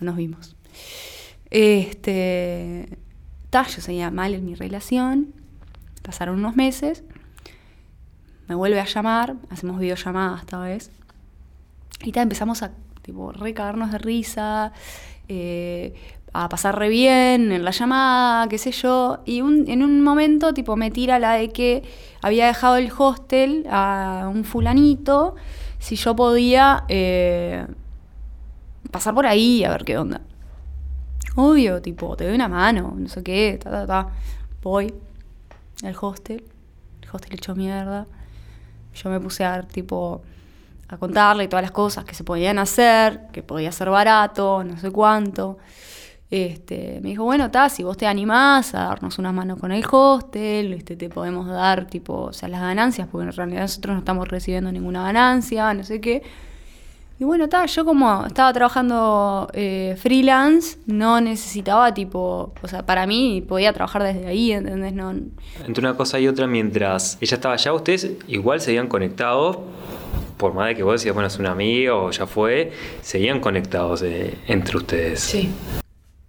No 0.00 0.06
nos 0.06 0.16
vimos. 0.16 0.56
Este. 1.50 2.98
Ta, 3.50 3.66
yo 3.66 3.80
seguía 3.80 4.10
mal 4.10 4.34
en 4.34 4.44
mi 4.44 4.54
relación. 4.54 5.34
Pasaron 6.06 6.38
unos 6.38 6.54
meses. 6.54 7.02
Me 8.46 8.54
vuelve 8.54 8.80
a 8.80 8.84
llamar. 8.84 9.34
Hacemos 9.50 9.80
videollamadas 9.80 10.42
esta 10.42 10.60
vez. 10.60 10.92
Y 12.02 12.16
empezamos 12.16 12.62
a, 12.62 12.70
tipo, 13.02 13.32
de 13.32 13.98
risa. 13.98 14.72
Eh, 15.28 15.94
a 16.32 16.48
pasar 16.48 16.78
re 16.78 16.88
bien 16.88 17.50
en 17.50 17.64
la 17.64 17.70
llamada, 17.70 18.46
qué 18.48 18.58
sé 18.58 18.70
yo. 18.70 19.18
Y 19.24 19.38
en 19.38 19.82
un 19.82 20.02
momento, 20.02 20.54
tipo, 20.54 20.76
me 20.76 20.90
tira 20.90 21.18
la 21.18 21.32
de 21.32 21.48
que 21.50 21.82
había 22.22 22.46
dejado 22.46 22.76
el 22.76 22.92
hostel 22.96 23.66
a 23.70 24.30
un 24.32 24.44
fulanito 24.44 25.34
si 25.78 25.96
yo 25.96 26.14
podía 26.14 26.84
eh, 26.88 27.66
pasar 28.90 29.14
por 29.14 29.26
ahí 29.26 29.64
a 29.64 29.70
ver 29.70 29.84
qué 29.84 29.98
onda. 29.98 30.20
Obvio, 31.36 31.82
tipo, 31.82 32.16
te 32.16 32.24
doy 32.26 32.34
una 32.34 32.48
mano, 32.48 32.94
no 32.96 33.08
sé 33.08 33.22
qué, 33.22 33.58
ta, 33.62 33.70
ta, 33.70 33.86
ta. 33.86 34.08
Voy 34.62 34.92
al 35.82 35.96
hostel, 36.00 36.44
el 37.02 37.08
hostel 37.10 37.34
echó 37.34 37.54
mierda. 37.54 38.06
Yo 38.94 39.10
me 39.10 39.20
puse 39.20 39.44
a, 39.44 39.62
tipo, 39.62 40.22
a 40.88 40.96
contarle 40.96 41.48
todas 41.48 41.62
las 41.62 41.72
cosas 41.72 42.04
que 42.04 42.14
se 42.14 42.24
podían 42.24 42.58
hacer, 42.58 43.28
que 43.32 43.42
podía 43.42 43.72
ser 43.72 43.90
barato, 43.90 44.64
no 44.64 44.78
sé 44.78 44.90
cuánto. 44.90 45.58
Este, 46.30 47.00
me 47.02 47.10
dijo, 47.10 47.22
bueno, 47.22 47.46
está, 47.46 47.68
si 47.68 47.84
vos 47.84 47.96
te 47.96 48.06
animás 48.06 48.74
a 48.74 48.84
darnos 48.84 49.18
una 49.18 49.30
mano 49.30 49.56
con 49.56 49.70
el 49.70 49.84
hostel, 49.88 50.72
este, 50.72 50.96
te 50.96 51.08
podemos 51.08 51.46
dar 51.46 51.86
tipo, 51.86 52.14
o 52.14 52.32
sea, 52.32 52.48
las 52.48 52.60
ganancias, 52.60 53.06
porque 53.10 53.28
en 53.28 53.32
realidad 53.32 53.60
nosotros 53.62 53.94
no 53.94 53.98
estamos 54.00 54.26
recibiendo 54.26 54.72
ninguna 54.72 55.04
ganancia, 55.04 55.72
no 55.72 55.84
sé 55.84 56.00
qué. 56.00 56.22
Y 57.18 57.24
bueno, 57.24 57.44
está, 57.44 57.64
yo 57.64 57.84
como 57.84 58.26
estaba 58.26 58.52
trabajando 58.52 59.48
eh, 59.54 59.96
freelance, 59.98 60.78
no 60.86 61.20
necesitaba 61.20 61.94
tipo, 61.94 62.52
o 62.60 62.68
sea, 62.68 62.84
para 62.84 63.06
mí 63.06 63.42
podía 63.46 63.72
trabajar 63.72 64.02
desde 64.02 64.26
ahí, 64.26 64.52
¿entendés? 64.52 64.92
No... 64.92 65.10
Entre 65.10 65.80
una 65.80 65.96
cosa 65.96 66.20
y 66.20 66.28
otra, 66.28 66.46
mientras 66.46 67.16
ella 67.22 67.36
estaba 67.36 67.54
allá, 67.54 67.72
ustedes 67.72 68.12
igual 68.28 68.60
seguían 68.60 68.88
conectados, 68.88 69.58
por 70.36 70.52
más 70.52 70.68
de 70.68 70.76
que 70.76 70.82
vos 70.82 71.00
decías, 71.00 71.14
bueno, 71.14 71.28
es 71.28 71.38
un 71.38 71.46
amigo 71.46 72.04
o 72.04 72.10
ya 72.10 72.26
fue, 72.26 72.72
seguían 73.00 73.40
conectados 73.40 74.02
eh, 74.02 74.38
entre 74.46 74.76
ustedes. 74.76 75.20
Sí. 75.20 75.50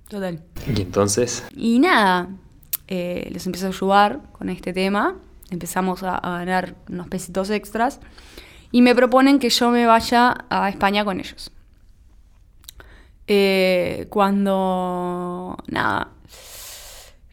Total. 0.08 0.42
¿Y 0.74 0.82
entonces? 0.82 1.46
Y 1.54 1.80
nada, 1.80 2.30
eh, 2.88 3.28
les 3.32 3.46
empiezo 3.46 3.68
a 3.68 3.70
ayudar 3.70 4.22
con 4.32 4.50
este 4.50 4.72
tema. 4.72 5.16
Empezamos 5.50 6.04
a, 6.04 6.20
ganar 6.22 6.76
unos 6.90 7.08
pesitos 7.08 7.50
extras. 7.50 8.00
Y 8.72 8.82
me 8.82 8.94
proponen 8.96 9.40
que 9.40 9.50
yo 9.50 9.72
me 9.72 9.86
vaya 9.86 10.46
a 10.50 10.70
España 10.70 11.06
con 11.06 11.20
ellos. 11.20 11.52
Eh, 13.28 14.08
cuando, 14.10 15.58
nada, 15.68 16.12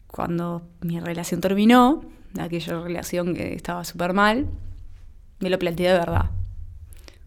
cuando 0.07 0.63
mi 0.81 0.99
relación 0.99 1.41
terminó, 1.41 2.03
aquella 2.39 2.81
relación 2.81 3.33
que 3.33 3.53
estaba 3.53 3.83
súper 3.83 4.13
mal, 4.13 4.47
me 5.39 5.49
lo 5.49 5.59
planteé 5.59 5.91
de 5.91 5.99
verdad. 5.99 6.31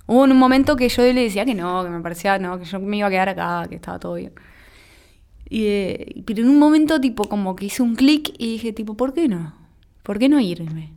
Hubo 0.06 0.22
un 0.22 0.36
momento 0.38 0.76
que 0.76 0.88
yo 0.88 1.02
le 1.02 1.22
decía 1.22 1.44
que 1.44 1.54
no, 1.54 1.84
que 1.84 1.90
me 1.90 2.00
parecía, 2.00 2.38
no, 2.38 2.58
que 2.58 2.64
yo 2.64 2.80
me 2.80 2.96
iba 2.96 3.08
a 3.08 3.10
quedar 3.10 3.28
acá, 3.28 3.66
que 3.68 3.74
estaba 3.74 3.98
todo 3.98 4.14
bien. 4.14 4.32
Eh, 5.50 6.22
pero 6.26 6.42
en 6.42 6.48
un 6.48 6.58
momento, 6.58 7.00
tipo, 7.00 7.24
como 7.24 7.56
que 7.56 7.66
hice 7.66 7.82
un 7.82 7.94
clic 7.94 8.34
y 8.38 8.52
dije, 8.52 8.72
tipo, 8.72 8.94
¿por 8.94 9.12
qué 9.12 9.28
no? 9.28 9.54
¿Por 10.02 10.18
qué 10.18 10.28
no 10.28 10.40
irme? 10.40 10.92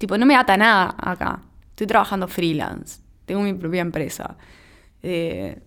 Tipo, 0.00 0.16
no 0.16 0.24
me 0.24 0.34
ata 0.34 0.56
nada 0.56 0.94
acá. 0.96 1.42
Estoy 1.68 1.86
trabajando 1.86 2.26
freelance. 2.26 3.02
Tengo 3.26 3.42
mi 3.42 3.52
propia 3.52 3.82
empresa. 3.82 4.34
Eh, 5.02 5.60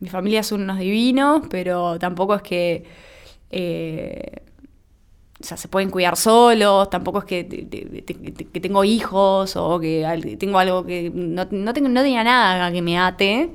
mi 0.00 0.08
familia 0.08 0.42
son 0.42 0.62
unos 0.62 0.78
divinos, 0.80 1.42
pero 1.48 1.96
tampoco 2.00 2.34
es 2.34 2.42
que. 2.42 2.84
Eh, 3.50 4.42
o 5.40 5.44
sea, 5.44 5.56
se 5.56 5.68
pueden 5.68 5.90
cuidar 5.90 6.16
solos, 6.16 6.90
tampoco 6.90 7.20
es 7.20 7.24
que, 7.24 7.46
que 8.52 8.60
tengo 8.60 8.82
hijos 8.82 9.54
o 9.54 9.78
que 9.78 10.36
tengo 10.40 10.58
algo 10.58 10.84
que. 10.84 11.12
No, 11.14 11.46
no, 11.48 11.72
tengo, 11.72 11.88
no 11.88 12.02
tenía 12.02 12.24
nada 12.24 12.72
que 12.72 12.82
me 12.82 12.98
ate. 12.98 13.52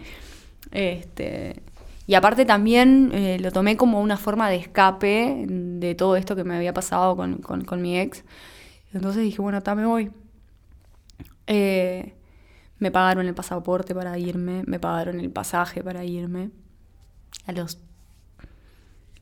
Este, 0.71 1.61
y 2.08 2.15
aparte 2.15 2.46
también 2.46 3.12
eh, 3.13 3.38
lo 3.39 3.51
tomé 3.51 3.77
como 3.77 4.01
una 4.01 4.17
forma 4.17 4.50
de 4.50 4.58
escape 4.58 5.46
de 5.48 5.96
todo 5.96 6.15
esto 6.15 6.36
que 6.36 6.43
me 6.43 6.55
había 6.55 6.74
pasado 6.74 7.15
con, 7.15 7.81
mi 7.81 8.00
ex. 8.00 8.24
Entonces 8.93 9.24
dije, 9.24 9.41
bueno, 9.41 9.60
está, 9.60 9.75
me 9.75 9.86
voy. 9.86 10.12
Eh, 11.48 12.15
me 12.79 12.91
pagaron 12.91 13.27
el 13.27 13.36
pasaporte 13.36 13.93
para 13.93 14.17
irme, 14.17 14.63
me 14.65 14.79
pagaron 14.79 15.20
el 15.20 15.29
pasaje 15.29 15.84
para 15.84 16.03
irme. 16.03 16.50
A 17.46 17.51
los 17.51 17.79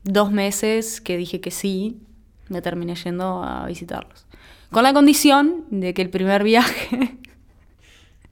dos 0.02 0.32
meses 0.32 1.00
que 1.00 1.16
dije 1.16 1.40
que 1.40 1.50
sí, 1.50 2.02
me 2.48 2.62
terminé 2.62 2.94
yendo 2.94 3.44
a 3.44 3.66
visitarlos. 3.66 4.26
Con 4.70 4.82
la 4.82 4.92
condición 4.92 5.66
de 5.70 5.94
que 5.94 6.02
el 6.02 6.10
primer 6.10 6.42
viaje, 6.42 7.18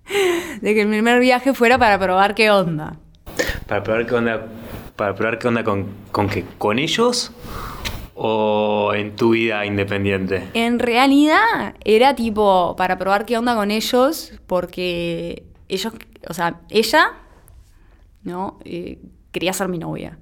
de 0.62 0.74
que 0.74 0.82
el 0.82 0.88
primer 0.88 1.20
viaje 1.20 1.52
fuera 1.52 1.78
para 1.78 1.98
probar 1.98 2.34
qué 2.34 2.50
onda. 2.50 2.98
Para 3.68 3.82
probar 3.82 4.06
qué 4.06 4.14
onda, 4.14 4.46
para 4.96 5.14
probar 5.14 5.38
qué 5.38 5.46
onda 5.46 5.62
con, 5.62 5.86
con 6.10 6.28
con 6.58 6.78
ellos 6.78 7.32
o 8.14 8.92
en 8.94 9.14
tu 9.14 9.30
vida 9.30 9.64
independiente. 9.64 10.48
En 10.54 10.80
realidad 10.80 11.76
era 11.84 12.16
tipo 12.16 12.74
para 12.76 12.98
probar 12.98 13.24
qué 13.26 13.38
onda 13.38 13.54
con 13.54 13.70
ellos, 13.70 14.32
porque 14.48 15.44
ellos, 15.68 15.92
o 16.28 16.34
sea, 16.34 16.60
ella, 16.68 17.12
¿no? 18.24 18.58
Eh, 18.64 18.98
quería 19.30 19.52
ser 19.52 19.68
mi 19.68 19.78
novia. 19.78 20.18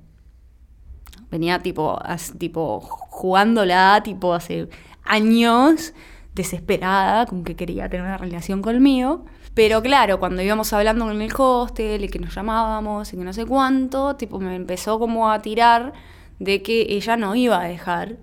Venía 1.31 1.61
tipo, 1.61 1.99
tipo 2.39 2.81
jugándola, 2.81 4.03
tipo 4.05 4.35
hace 4.35 4.69
años, 5.05 5.95
desesperada, 6.35 7.25
con 7.27 7.45
que 7.45 7.57
quería 7.57 7.89
tener 7.89 8.05
una 8.05 8.19
relación 8.19 8.61
conmigo. 8.61 9.25
Pero 9.57 9.81
claro, 9.81 10.21
cuando 10.21 10.43
íbamos 10.43 10.71
hablando 10.75 11.11
en 11.11 11.23
el 11.23 11.33
hostel 11.35 12.05
y 12.05 12.09
que 12.11 12.19
nos 12.19 12.35
llamábamos 12.35 13.11
y 13.11 13.17
que 13.17 13.25
no 13.25 13.33
sé 13.33 13.47
cuánto, 13.47 14.15
tipo 14.15 14.39
me 14.39 14.55
empezó 14.55 14.99
como 14.99 15.31
a 15.31 15.41
tirar 15.41 15.95
de 16.39 16.61
que 16.61 16.83
ella 16.91 17.17
no 17.17 17.35
iba 17.35 17.59
a 17.63 17.65
dejar 17.65 18.17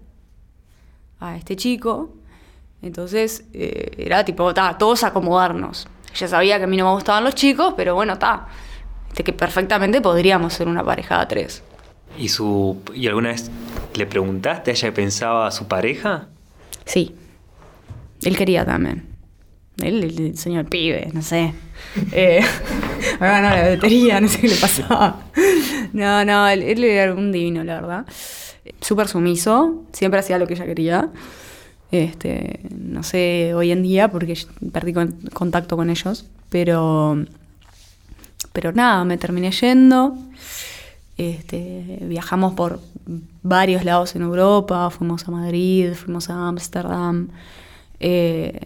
a 1.20 1.36
este 1.36 1.56
chico. 1.56 2.13
Entonces 2.84 3.46
eh, 3.52 3.96
era 3.98 4.24
tipo, 4.24 4.54
ta, 4.54 4.78
todos 4.78 5.04
acomodarnos. 5.04 5.88
Ella 6.13 6.28
sabía 6.28 6.60
que 6.60 6.66
a 6.66 6.68
mí 6.68 6.78
no 6.78 6.86
me 6.86 6.94
gustaban 6.94 7.24
los 7.24 7.34
chicos, 7.34 7.74
pero 7.75 7.96
bueno, 7.96 8.13
está. 8.13 8.46
De 9.16 9.24
que 9.24 9.34
perfectamente 9.34 10.02
podríamos 10.02 10.54
ser 10.54 10.68
una 10.68 10.84
pareja 10.84 11.20
de 11.22 11.25
tres. 11.25 11.63
¿Y, 12.16 12.30
su, 12.30 12.80
¿Y 12.94 13.08
alguna 13.08 13.30
vez 13.30 13.50
le 13.96 14.06
preguntaste 14.06 14.70
a 14.70 14.74
ella 14.75 14.90
que 14.90 14.92
pensaba 14.92 15.48
a 15.48 15.52
su 15.52 15.68
pareja? 15.68 16.28
Sí. 16.86 17.16
Él 18.22 18.38
quería 18.38 18.63
también. 18.63 19.12
Él, 19.82 20.03
el 20.03 20.38
señor 20.38 20.65
pibe, 20.65 21.10
no 21.13 21.22
sé. 21.22 21.53
Eh, 22.12 22.42
ahora 23.20 23.42
no, 23.42 23.50
la 23.56 23.70
batería, 23.75 24.22
no 24.22 24.27
sé 24.27 24.39
qué 24.39 24.48
le 24.50 24.56
pasaba. 24.56 25.24
No, 25.94 26.24
no, 26.25 26.48
él, 26.48 26.84
era 26.84 27.13
un 27.13 27.32
divino, 27.32 27.63
la 27.63 27.75
verdad. 27.82 28.06
Súper 28.82 29.08
sumiso, 29.08 29.84
siempre 29.92 30.20
hacía 30.20 30.38
lo 30.38 30.48
que 30.48 30.53
ella 30.53 30.65
quería. 30.65 31.10
Este, 31.92 32.62
no 32.75 33.03
sé 33.03 33.53
hoy 33.53 33.72
en 33.72 33.84
día 33.84 34.10
porque 34.10 34.38
perdí 34.72 34.94
con- 34.94 35.15
contacto 35.34 35.75
con 35.75 35.89
ellos, 35.89 36.25
pero, 36.50 37.24
pero 38.51 38.72
nada, 38.74 39.03
me 39.06 39.18
terminé 39.18 39.51
yendo. 39.51 40.15
Este, 41.18 42.00
viajamos 42.01 42.53
por 42.53 42.80
varios 43.44 43.84
lados 43.86 44.15
en 44.15 44.24
Europa, 44.24 44.89
fuimos 44.89 45.27
a 45.27 45.32
Madrid, 45.32 45.94
fuimos 45.94 46.30
a 46.30 46.48
Ámsterdam. 46.48 47.30
eh, 48.00 48.60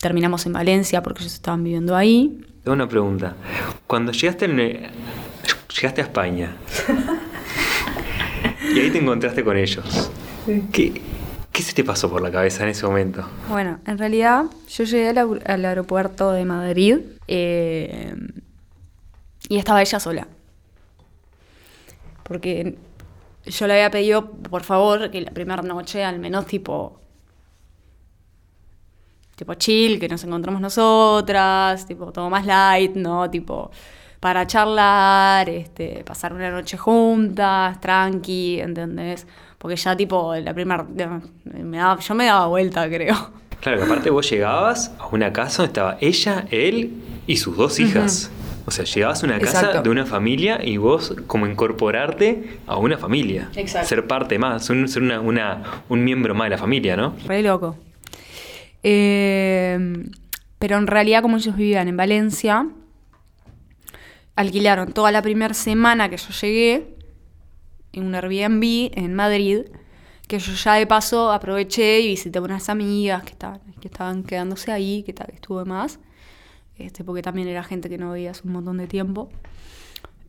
terminamos 0.00 0.46
en 0.46 0.52
Valencia 0.52 1.02
porque 1.02 1.22
ellos 1.22 1.34
estaban 1.34 1.64
viviendo 1.64 1.96
ahí. 1.96 2.40
Tengo 2.62 2.74
una 2.74 2.88
pregunta. 2.88 3.34
Cuando 3.86 4.12
llegaste, 4.12 4.44
en- 4.46 4.90
llegaste 5.74 6.00
a 6.00 6.04
España 6.04 6.56
y 8.74 8.80
ahí 8.80 8.90
te 8.90 8.98
encontraste 8.98 9.42
con 9.44 9.56
ellos, 9.56 10.10
¿qué, 10.72 11.00
¿qué 11.52 11.62
se 11.62 11.72
te 11.72 11.84
pasó 11.84 12.10
por 12.10 12.20
la 12.22 12.30
cabeza 12.30 12.62
en 12.64 12.70
ese 12.70 12.86
momento? 12.86 13.26
Bueno, 13.48 13.78
en 13.86 13.98
realidad 13.98 14.44
yo 14.68 14.84
llegué 14.84 15.08
al 15.10 15.64
aeropuerto 15.64 16.32
de 16.32 16.44
Madrid 16.44 16.98
eh, 17.26 18.14
y 19.48 19.56
estaba 19.58 19.80
ella 19.82 19.98
sola. 20.00 20.26
Porque 22.24 22.76
yo 23.46 23.66
le 23.66 23.72
había 23.74 23.90
pedido, 23.90 24.30
por 24.30 24.62
favor, 24.62 25.10
que 25.10 25.22
la 25.22 25.30
primera 25.30 25.62
noche 25.62 26.04
al 26.04 26.18
menos 26.18 26.46
tipo... 26.46 27.00
Tipo 29.38 29.54
chill, 29.54 30.00
que 30.00 30.08
nos 30.08 30.24
encontramos 30.24 30.60
nosotras, 30.60 31.86
tipo 31.86 32.10
todo 32.12 32.28
más 32.28 32.44
light, 32.44 32.96
¿no? 32.96 33.30
Tipo 33.30 33.70
para 34.18 34.44
charlar, 34.48 35.48
este, 35.48 36.02
pasar 36.04 36.32
una 36.32 36.50
noche 36.50 36.76
juntas, 36.76 37.80
tranqui, 37.80 38.58
¿entendés? 38.60 39.28
Porque 39.58 39.76
ya 39.76 39.96
tipo 39.96 40.34
la 40.34 40.52
primera... 40.52 40.84
Me 41.44 41.78
daba, 41.78 42.00
yo 42.00 42.14
me 42.16 42.26
daba 42.26 42.48
vuelta, 42.48 42.88
creo. 42.88 43.14
Claro, 43.60 43.78
que 43.78 43.84
aparte 43.84 44.10
vos 44.10 44.28
llegabas 44.28 44.92
a 44.98 45.06
una 45.08 45.32
casa 45.32 45.62
donde 45.62 45.68
estaba 45.70 45.98
ella, 46.00 46.46
él 46.50 46.92
y 47.28 47.36
sus 47.36 47.56
dos 47.56 47.78
hijas. 47.80 48.30
O 48.66 48.70
sea, 48.70 48.84
llegabas 48.84 49.22
a 49.22 49.26
una 49.26 49.38
casa 49.38 49.60
Exacto. 49.60 49.82
de 49.82 49.90
una 49.90 50.04
familia 50.04 50.60
y 50.64 50.76
vos 50.76 51.14
como 51.26 51.46
incorporarte 51.46 52.58
a 52.66 52.76
una 52.76 52.98
familia. 52.98 53.48
Exacto. 53.54 53.88
Ser 53.88 54.06
parte 54.06 54.38
más, 54.38 54.68
un- 54.70 54.88
ser 54.88 55.02
una, 55.02 55.20
una- 55.20 55.62
un 55.88 56.04
miembro 56.04 56.34
más 56.34 56.46
de 56.46 56.50
la 56.50 56.58
familia, 56.58 56.96
¿no? 56.96 57.14
Re 57.26 57.42
loco. 57.42 57.76
Eh, 58.82 59.78
pero 60.58 60.76
en 60.76 60.86
realidad, 60.86 61.22
como 61.22 61.36
ellos 61.36 61.56
vivían 61.56 61.88
en 61.88 61.96
Valencia, 61.96 62.68
alquilaron 64.34 64.92
toda 64.92 65.12
la 65.12 65.22
primera 65.22 65.54
semana 65.54 66.08
que 66.08 66.16
yo 66.16 66.28
llegué 66.40 66.96
en 67.92 68.04
un 68.04 68.14
Airbnb 68.14 68.90
en 68.94 69.14
Madrid, 69.14 69.62
que 70.26 70.38
yo 70.38 70.52
ya 70.52 70.74
de 70.74 70.86
paso 70.86 71.32
aproveché 71.32 72.00
y 72.00 72.08
visité 72.08 72.38
unas 72.40 72.68
amigas 72.68 73.22
que 73.22 73.30
estaban, 73.30 73.60
que 73.80 73.88
estaban 73.88 74.22
quedándose 74.24 74.72
ahí, 74.72 75.02
que, 75.04 75.14
que 75.14 75.34
estuve 75.34 75.64
más, 75.64 75.98
este, 76.76 77.02
porque 77.04 77.22
también 77.22 77.48
era 77.48 77.64
gente 77.64 77.88
que 77.88 77.98
no 77.98 78.12
veía 78.12 78.32
hace 78.32 78.46
un 78.46 78.52
montón 78.52 78.76
de 78.78 78.86
tiempo. 78.86 79.30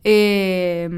Eh, 0.04 0.88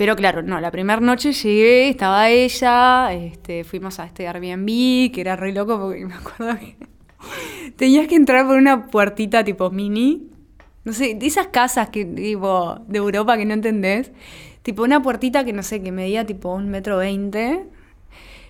pero 0.00 0.16
claro, 0.16 0.40
no, 0.40 0.58
la 0.62 0.70
primera 0.70 0.98
noche 0.98 1.34
llegué, 1.34 1.90
estaba 1.90 2.30
ella, 2.30 3.12
este, 3.12 3.64
fuimos 3.64 4.00
a 4.00 4.06
este 4.06 4.26
Airbnb, 4.26 5.12
que 5.12 5.20
era 5.20 5.36
re 5.36 5.52
loco 5.52 5.78
porque 5.78 6.06
me 6.06 6.14
acuerdo 6.14 6.58
que 6.58 6.78
tenías 7.76 8.08
que 8.08 8.14
entrar 8.14 8.46
por 8.46 8.56
una 8.56 8.86
puertita 8.86 9.44
tipo 9.44 9.68
mini. 9.68 10.26
No 10.84 10.94
sé, 10.94 11.16
de 11.16 11.26
esas 11.26 11.48
casas 11.48 11.90
que, 11.90 12.06
tipo, 12.06 12.78
de 12.88 12.96
Europa 12.96 13.36
que 13.36 13.44
no 13.44 13.52
entendés. 13.52 14.10
Tipo 14.62 14.84
una 14.84 15.02
puertita 15.02 15.44
que 15.44 15.52
no 15.52 15.62
sé, 15.62 15.82
que 15.82 15.92
medía 15.92 16.24
tipo 16.24 16.54
un 16.54 16.70
metro 16.70 16.96
veinte. 16.96 17.66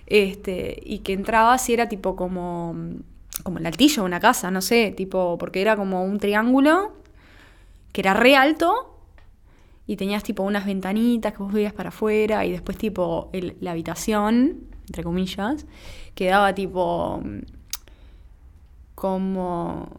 Este, 0.05 0.81
y 0.85 0.99
que 0.99 1.11
entrabas 1.11 1.67
y 1.67 1.73
era 1.73 1.89
tipo 1.89 2.15
como, 2.15 2.77
como 3.43 3.57
el 3.57 3.65
altillo 3.65 4.03
de 4.03 4.07
una 4.07 4.21
casa, 4.21 4.51
no 4.51 4.61
sé, 4.61 4.93
tipo, 4.95 5.37
porque 5.37 5.59
era 5.59 5.75
como 5.75 6.05
un 6.05 6.17
triángulo 6.17 6.93
que 7.91 7.99
era 7.99 8.13
re 8.13 8.37
alto 8.37 8.90
y 9.91 9.97
tenías 9.97 10.23
tipo 10.23 10.43
unas 10.43 10.65
ventanitas 10.65 11.33
que 11.33 11.43
vos 11.43 11.51
veías 11.51 11.73
para 11.73 11.89
afuera 11.89 12.45
y 12.45 12.51
después 12.53 12.77
tipo 12.77 13.29
la 13.59 13.71
habitación, 13.71 14.69
entre 14.87 15.03
comillas, 15.03 15.65
quedaba 16.15 16.55
tipo 16.55 17.19
mm, 17.21 17.39
como 18.95 19.89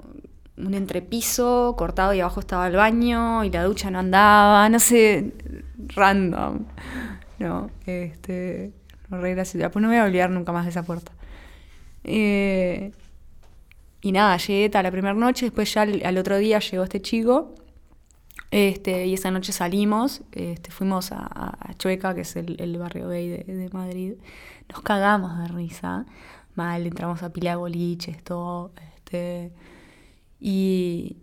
un 0.56 0.72
entrepiso 0.72 1.74
cortado 1.76 2.14
y 2.14 2.20
abajo 2.20 2.40
estaba 2.40 2.66
el 2.68 2.76
baño 2.76 3.44
y 3.44 3.50
la 3.50 3.64
ducha 3.64 3.90
no 3.90 3.98
andaba, 3.98 4.66
no 4.70 4.78
sé, 4.78 5.34
random. 5.88 6.60
No, 7.38 7.70
este. 7.84 8.72
Después 9.10 9.82
no 9.82 9.88
me 9.88 9.88
voy 9.88 9.96
a 9.96 10.04
olvidar 10.04 10.30
nunca 10.30 10.52
más 10.52 10.64
de 10.64 10.70
esa 10.70 10.84
puerta. 10.84 11.12
Eh, 12.04 12.92
y 14.00 14.12
nada, 14.12 14.38
llegué 14.38 14.70
a 14.72 14.82
la 14.82 14.90
primera 14.90 15.12
noche, 15.12 15.44
después 15.44 15.74
ya 15.74 15.82
al 15.82 16.16
otro 16.16 16.38
día 16.38 16.60
llegó 16.60 16.82
este 16.82 17.02
chico. 17.02 17.54
Este, 18.52 19.06
y 19.06 19.14
esa 19.14 19.30
noche 19.30 19.50
salimos, 19.50 20.20
este, 20.30 20.70
fuimos 20.70 21.10
a, 21.10 21.74
Chueca, 21.78 22.14
que 22.14 22.20
es 22.20 22.36
el, 22.36 22.76
barrio 22.76 23.08
gay 23.08 23.26
de, 23.26 23.44
de 23.44 23.70
Madrid. 23.70 24.12
Nos 24.68 24.82
cagamos 24.82 25.38
de 25.38 25.48
risa. 25.48 26.04
Mal, 26.54 26.86
entramos 26.86 27.22
a 27.22 27.32
pila 27.32 27.52
de 27.52 27.56
boliches, 27.56 28.22
todo. 28.22 28.72
Este, 28.94 29.52
y, 30.38 31.16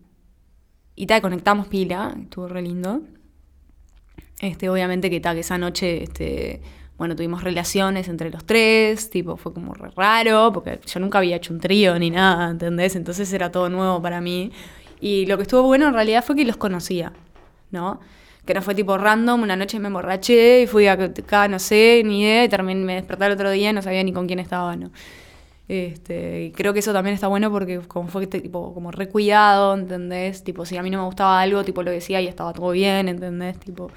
y 0.95 1.05
tal, 1.05 1.21
conectamos 1.21 1.67
pila, 1.67 2.15
estuvo 2.19 2.47
re 2.47 2.63
lindo. 2.63 3.03
Este, 4.41 4.67
obviamente 4.67 5.11
que 5.11 5.19
tal, 5.19 5.35
que 5.35 5.41
esa 5.41 5.59
noche, 5.59 6.01
este, 6.01 6.63
bueno, 6.97 7.15
tuvimos 7.15 7.43
relaciones 7.43 8.07
entre 8.07 8.31
los 8.31 8.43
tres, 8.43 9.11
tipo, 9.11 9.37
fue 9.37 9.53
como 9.53 9.75
re 9.75 9.91
raro, 9.95 10.51
porque 10.51 10.79
yo 10.83 10.99
nunca 10.99 11.19
había 11.19 11.35
hecho 11.35 11.53
un 11.53 11.59
trío 11.59 11.99
ni 11.99 12.09
nada, 12.09 12.49
¿entendés? 12.49 12.95
Entonces 12.95 13.31
era 13.33 13.51
todo 13.51 13.69
nuevo 13.69 14.01
para 14.01 14.19
mí. 14.19 14.51
Y 15.01 15.25
lo 15.25 15.37
que 15.37 15.43
estuvo 15.43 15.63
bueno 15.63 15.87
en 15.87 15.93
realidad 15.93 16.23
fue 16.23 16.35
que 16.35 16.45
los 16.45 16.57
conocía, 16.57 17.13
¿no? 17.71 17.99
Que 18.45 18.53
no 18.53 18.61
fue 18.61 18.75
tipo 18.75 18.97
random, 18.97 19.41
una 19.41 19.55
noche 19.55 19.79
me 19.79 19.87
emborraché 19.87 20.63
y 20.63 20.67
fui 20.67 20.87
a 20.87 20.93
acá, 20.93 21.47
no 21.47 21.59
sé, 21.59 22.01
ni 22.05 22.21
idea, 22.21 22.43
y 22.45 22.49
terminé, 22.49 22.83
me 22.83 22.95
desperté 22.95 23.25
el 23.25 23.33
otro 23.33 23.51
día 23.51 23.69
y 23.69 23.73
no 23.73 23.81
sabía 23.81 24.03
ni 24.03 24.11
con 24.11 24.27
quién 24.27 24.39
estaba, 24.39 24.75
¿no? 24.75 24.91
Este, 25.67 26.45
y 26.45 26.51
creo 26.51 26.73
que 26.73 26.79
eso 26.79 26.93
también 26.93 27.13
está 27.13 27.27
bueno 27.27 27.51
porque 27.51 27.79
como 27.87 28.09
fue 28.09 28.23
este, 28.23 28.41
tipo 28.41 28.73
como 28.73 28.91
recuidado, 28.91 29.75
¿entendés? 29.75 30.43
Tipo, 30.43 30.65
si 30.65 30.77
a 30.77 30.83
mí 30.83 30.89
no 30.89 30.97
me 30.97 31.05
gustaba 31.05 31.39
algo, 31.39 31.63
tipo 31.63 31.83
lo 31.83 31.91
decía 31.91 32.19
y 32.21 32.27
estaba 32.27 32.53
todo 32.53 32.71
bien, 32.71 33.07
¿entendés? 33.07 33.59
Tipo, 33.59 33.91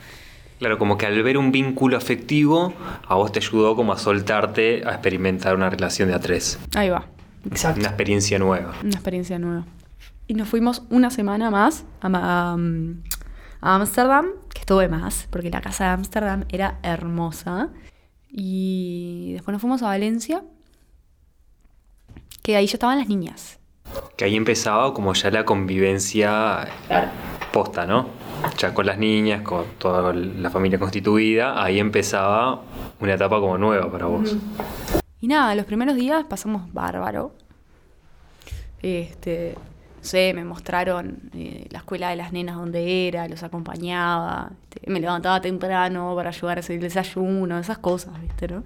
Claro, 0.58 0.78
como 0.78 0.96
que 0.96 1.06
al 1.06 1.20
ver 1.24 1.38
un 1.38 1.50
vínculo 1.50 1.96
afectivo, 1.96 2.72
a 3.08 3.16
vos 3.16 3.32
te 3.32 3.40
ayudó 3.40 3.74
como 3.74 3.92
a 3.92 3.98
soltarte 3.98 4.84
a 4.86 4.90
experimentar 4.90 5.56
una 5.56 5.68
relación 5.68 6.08
de 6.08 6.14
a 6.14 6.20
tres. 6.20 6.56
ahí 6.76 6.88
va. 6.88 7.06
Exacto. 7.50 7.80
Una 7.80 7.88
experiencia 7.88 8.38
nueva. 8.38 8.72
Una 8.80 8.92
experiencia 8.92 9.40
nueva. 9.40 9.64
Y 10.26 10.34
nos 10.34 10.48
fuimos 10.48 10.82
una 10.90 11.10
semana 11.10 11.50
más 11.50 11.84
a 12.00 12.08
Ma- 12.08 12.52
a 12.52 12.56
a 13.64 13.76
Ámsterdam, 13.76 14.26
que 14.52 14.60
estuve 14.60 14.88
más, 14.88 15.28
porque 15.30 15.48
la 15.50 15.60
casa 15.60 15.84
de 15.84 15.90
Ámsterdam 15.90 16.44
era 16.48 16.78
hermosa. 16.82 17.68
Y 18.28 19.34
después 19.34 19.52
nos 19.52 19.60
fuimos 19.60 19.82
a 19.82 19.86
Valencia, 19.86 20.42
que 22.42 22.56
ahí 22.56 22.66
ya 22.66 22.74
estaban 22.74 22.98
las 22.98 23.06
niñas. 23.08 23.58
Que 24.16 24.24
ahí 24.24 24.34
empezaba 24.36 24.92
como 24.94 25.12
ya 25.14 25.30
la 25.30 25.44
convivencia 25.44 26.66
posta, 27.52 27.86
¿no? 27.86 28.08
Ya 28.58 28.74
con 28.74 28.86
las 28.86 28.98
niñas, 28.98 29.42
con 29.42 29.64
toda 29.78 30.12
la 30.12 30.50
familia 30.50 30.78
constituida, 30.80 31.62
ahí 31.62 31.78
empezaba 31.78 32.62
una 32.98 33.14
etapa 33.14 33.38
como 33.38 33.58
nueva 33.58 33.92
para 33.92 34.06
vos. 34.06 34.34
Y 35.20 35.28
nada, 35.28 35.54
los 35.54 35.66
primeros 35.66 35.94
días 35.94 36.24
pasamos 36.24 36.72
bárbaro. 36.72 37.32
Este, 38.80 39.54
sé, 40.02 40.32
me 40.34 40.44
mostraron 40.44 41.30
eh, 41.32 41.66
la 41.70 41.78
escuela 41.78 42.10
de 42.10 42.16
las 42.16 42.32
nenas 42.32 42.56
donde 42.56 43.08
era, 43.08 43.28
los 43.28 43.42
acompañaba, 43.42 44.52
este, 44.64 44.90
me 44.90 45.00
levantaba 45.00 45.40
temprano 45.40 46.14
para 46.14 46.30
ayudar 46.30 46.58
a 46.58 46.60
hacer 46.60 46.76
el 46.76 46.82
desayuno, 46.82 47.58
esas 47.58 47.78
cosas, 47.78 48.20
¿viste, 48.20 48.48
no? 48.48 48.64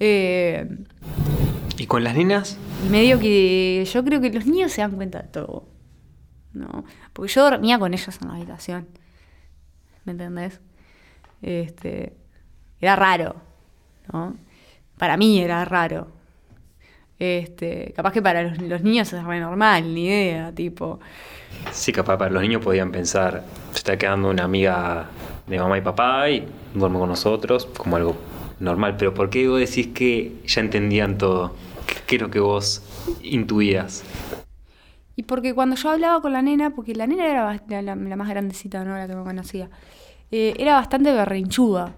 Eh, 0.00 0.68
¿Y 1.78 1.86
con 1.86 2.04
las 2.04 2.14
nenas? 2.14 2.58
y 2.86 2.90
medio 2.90 3.18
que 3.18 3.84
yo 3.90 4.04
creo 4.04 4.20
que 4.20 4.30
los 4.30 4.46
niños 4.46 4.72
se 4.72 4.82
dan 4.82 4.92
cuenta 4.92 5.22
de 5.22 5.28
todo, 5.28 5.66
¿no? 6.52 6.84
Porque 7.12 7.32
yo 7.32 7.42
dormía 7.42 7.78
con 7.78 7.94
ellos 7.94 8.18
en 8.20 8.28
la 8.28 8.34
habitación, 8.34 8.86
¿me 10.04 10.12
entendés? 10.12 10.60
Este, 11.42 12.14
era 12.80 12.96
raro, 12.96 13.36
¿no? 14.12 14.36
Para 14.98 15.16
mí 15.16 15.40
era 15.40 15.64
raro. 15.64 16.08
Este, 17.18 17.92
capaz 17.96 18.12
que 18.12 18.22
para 18.22 18.42
los, 18.42 18.58
los 18.60 18.82
niños 18.82 19.12
es 19.12 19.24
re 19.24 19.40
normal, 19.40 19.94
ni 19.94 20.06
idea, 20.06 20.52
tipo. 20.54 21.00
Sí, 21.72 21.92
capaz 21.92 22.16
para 22.18 22.30
los 22.30 22.42
niños 22.42 22.62
podían 22.62 22.92
pensar, 22.92 23.44
se 23.72 23.78
está 23.78 23.96
quedando 23.98 24.30
una 24.30 24.44
amiga 24.44 25.08
de 25.46 25.58
mamá 25.58 25.78
y 25.78 25.80
papá 25.80 26.30
y 26.30 26.46
duerme 26.74 26.98
con 26.98 27.08
nosotros, 27.08 27.66
como 27.76 27.96
algo 27.96 28.16
normal. 28.60 28.96
Pero 28.98 29.14
¿por 29.14 29.30
qué 29.30 29.48
vos 29.48 29.60
decís 29.60 29.88
que 29.88 30.32
ya 30.46 30.60
entendían 30.60 31.18
todo? 31.18 31.54
¿Qué, 32.06 32.16
es 32.16 32.22
lo 32.22 32.30
que 32.30 32.40
vos 32.40 32.82
intuías? 33.22 34.04
Y 35.16 35.22
porque 35.24 35.54
cuando 35.54 35.76
yo 35.76 35.90
hablaba 35.90 36.20
con 36.20 36.32
la 36.32 36.42
nena, 36.42 36.74
porque 36.74 36.94
la 36.94 37.06
nena 37.06 37.26
era 37.26 37.60
la, 37.68 37.82
la- 37.82 37.94
la 37.96 38.16
más 38.16 38.28
grandecita, 38.28 38.84
¿no? 38.84 38.96
La 38.96 39.06
que 39.06 39.14
me 39.14 39.22
conocía, 39.24 39.70
eh, 40.30 40.54
era 40.58 40.74
bastante 40.74 41.12
berrinchuda, 41.12 41.94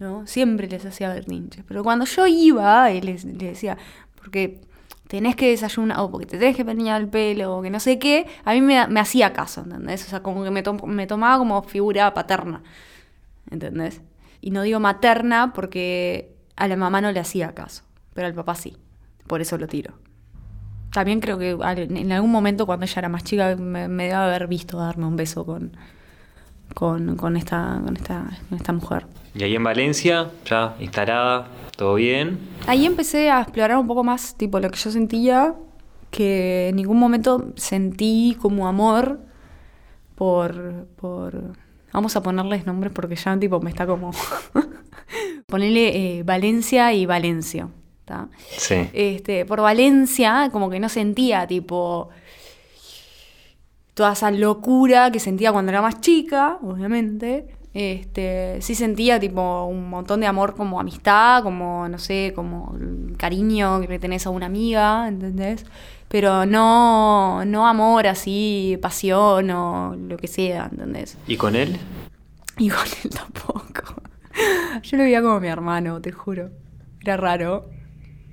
¿no? 0.00 0.26
Siempre 0.26 0.68
les 0.68 0.84
hacía 0.86 1.10
berrinches. 1.14 1.64
Pero 1.66 1.84
cuando 1.84 2.04
yo 2.06 2.26
iba 2.26 2.90
y 2.92 3.00
les, 3.02 3.24
les 3.24 3.38
decía, 3.38 3.78
porque 4.24 4.62
tenés 5.06 5.36
que 5.36 5.50
desayunar, 5.50 6.00
o 6.00 6.10
porque 6.10 6.24
te 6.26 6.38
tenés 6.38 6.56
que 6.56 6.64
peinar 6.64 6.98
el 7.00 7.08
pelo, 7.08 7.58
o 7.58 7.62
que 7.62 7.68
no 7.68 7.78
sé 7.78 7.98
qué, 7.98 8.26
a 8.44 8.54
mí 8.54 8.62
me, 8.62 8.86
me 8.88 9.00
hacía 9.00 9.34
caso, 9.34 9.60
¿entendés? 9.60 10.04
O 10.06 10.08
sea, 10.08 10.22
como 10.22 10.42
que 10.42 10.50
me, 10.50 10.62
tom- 10.62 10.80
me 10.86 11.06
tomaba 11.06 11.36
como 11.38 11.62
figura 11.62 12.12
paterna, 12.14 12.62
¿entendés? 13.50 14.00
Y 14.40 14.50
no 14.50 14.62
digo 14.62 14.80
materna 14.80 15.52
porque 15.54 16.34
a 16.56 16.66
la 16.68 16.76
mamá 16.76 17.00
no 17.00 17.12
le 17.12 17.20
hacía 17.20 17.54
caso, 17.54 17.82
pero 18.14 18.26
al 18.26 18.34
papá 18.34 18.54
sí. 18.54 18.76
Por 19.26 19.40
eso 19.40 19.56
lo 19.58 19.66
tiro. 19.66 19.94
También 20.92 21.20
creo 21.20 21.38
que 21.38 21.50
en 21.50 22.12
algún 22.12 22.30
momento 22.30 22.66
cuando 22.66 22.84
ella 22.84 22.98
era 22.98 23.08
más 23.08 23.24
chica 23.24 23.56
me, 23.56 23.88
me 23.88 24.04
debe 24.04 24.14
haber 24.16 24.46
visto 24.48 24.78
darme 24.78 25.06
un 25.06 25.16
beso 25.16 25.44
con, 25.44 25.76
con, 26.74 27.16
con 27.16 27.36
esta, 27.36 27.80
con, 27.84 27.96
esta, 27.96 28.24
con 28.48 28.58
esta 28.58 28.72
mujer. 28.72 29.06
Y 29.34 29.42
ahí 29.42 29.56
en 29.56 29.64
Valencia, 29.64 30.30
ya 30.44 30.76
instalada, 30.78 31.48
todo 31.76 31.94
bien. 31.94 32.38
Ahí 32.66 32.86
empecé 32.86 33.30
a 33.30 33.40
explorar 33.40 33.78
un 33.78 33.86
poco 33.86 34.04
más 34.04 34.36
tipo 34.36 34.60
lo 34.60 34.70
que 34.70 34.78
yo 34.78 34.90
sentía, 34.90 35.54
que 36.10 36.68
en 36.68 36.76
ningún 36.76 36.98
momento 36.98 37.52
sentí 37.56 38.36
como 38.40 38.66
amor 38.66 39.20
por... 40.14 40.86
por 40.96 41.56
vamos 41.92 42.16
a 42.16 42.22
ponerles 42.22 42.66
nombres 42.66 42.92
porque 42.92 43.16
ya 43.16 43.38
tipo 43.38 43.60
me 43.60 43.70
está 43.70 43.86
como... 43.86 44.10
Ponerle 45.46 46.18
eh, 46.18 46.22
Valencia 46.24 46.92
y 46.92 47.06
Valencio. 47.06 47.70
¿tá? 48.04 48.28
Sí. 48.56 48.88
este, 48.92 49.44
por 49.44 49.60
Valencia, 49.60 50.48
como 50.52 50.68
que 50.70 50.80
no 50.80 50.88
sentía 50.88 51.46
tipo 51.46 52.08
toda 53.94 54.12
esa 54.12 54.30
locura 54.30 55.10
que 55.10 55.20
sentía 55.20 55.52
cuando 55.52 55.70
era 55.70 55.80
más 55.80 56.00
chica, 56.00 56.58
obviamente. 56.62 57.56
Este, 57.74 58.58
sí 58.60 58.76
sentía 58.76 59.18
tipo 59.18 59.64
un 59.64 59.90
montón 59.90 60.20
de 60.20 60.28
amor 60.28 60.54
como 60.54 60.78
amistad, 60.78 61.42
como, 61.42 61.88
no 61.88 61.98
sé, 61.98 62.32
como 62.34 62.72
cariño 63.16 63.80
que 63.80 63.88
le 63.88 63.98
tenés 63.98 64.26
a 64.26 64.30
una 64.30 64.46
amiga, 64.46 65.08
¿entendés? 65.08 65.66
Pero 66.08 66.46
no, 66.46 67.44
no 67.44 67.66
amor 67.66 68.06
así, 68.06 68.78
pasión 68.80 69.50
o 69.50 69.96
lo 69.96 70.16
que 70.16 70.28
sea, 70.28 70.68
¿entendés? 70.70 71.18
¿Y 71.26 71.36
con 71.36 71.56
él? 71.56 71.76
Y 72.58 72.68
con 72.68 72.86
él 73.02 73.10
tampoco. 73.10 74.00
Yo 74.84 74.96
lo 74.96 75.02
veía 75.02 75.20
como 75.20 75.40
mi 75.40 75.48
hermano, 75.48 76.00
te 76.00 76.12
juro. 76.12 76.50
Era 77.02 77.16
raro. 77.16 77.68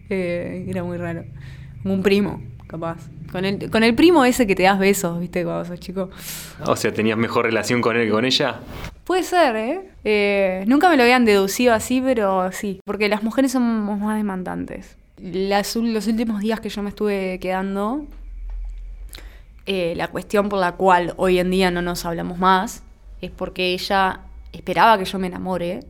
Eh, 0.09 0.67
era 0.69 0.83
muy 0.83 0.97
raro. 0.97 1.23
Como 1.81 1.95
un 1.95 2.03
primo, 2.03 2.43
capaz. 2.67 2.97
Con 3.31 3.45
el, 3.45 3.71
con 3.71 3.83
el 3.83 3.95
primo 3.95 4.23
ese 4.25 4.45
que 4.45 4.55
te 4.55 4.63
das 4.63 4.77
besos, 4.77 5.19
¿viste? 5.19 5.43
Cuando 5.43 5.65
sos 5.65 5.79
chico. 5.79 6.11
O 6.65 6.75
sea, 6.75 6.93
¿tenías 6.93 7.17
mejor 7.17 7.45
relación 7.45 7.81
con 7.81 7.95
él 7.95 8.05
que 8.05 8.11
con 8.11 8.25
ella? 8.25 8.59
Puede 9.11 9.23
ser, 9.23 9.57
¿eh? 9.57 9.81
Eh, 10.05 10.63
Nunca 10.67 10.89
me 10.89 10.95
lo 10.95 11.03
habían 11.03 11.25
deducido 11.25 11.73
así, 11.73 11.99
pero 11.99 12.49
sí. 12.53 12.79
Porque 12.85 13.09
las 13.09 13.23
mujeres 13.23 13.51
somos 13.51 13.99
más 13.99 14.15
demandantes. 14.15 14.95
Las 15.17 15.75
los 15.75 16.07
últimos 16.07 16.39
días 16.39 16.61
que 16.61 16.69
yo 16.69 16.81
me 16.81 16.91
estuve 16.91 17.37
quedando, 17.41 18.05
eh, 19.65 19.95
la 19.97 20.07
cuestión 20.07 20.47
por 20.47 20.59
la 20.59 20.77
cual 20.77 21.13
hoy 21.17 21.39
en 21.39 21.51
día 21.51 21.71
no 21.71 21.81
nos 21.81 22.05
hablamos 22.05 22.37
más 22.37 22.83
es 23.19 23.31
porque 23.31 23.73
ella 23.73 24.21
esperaba 24.53 24.97
que 24.97 25.03
yo 25.03 25.19
me 25.19 25.27
enamore 25.27 25.81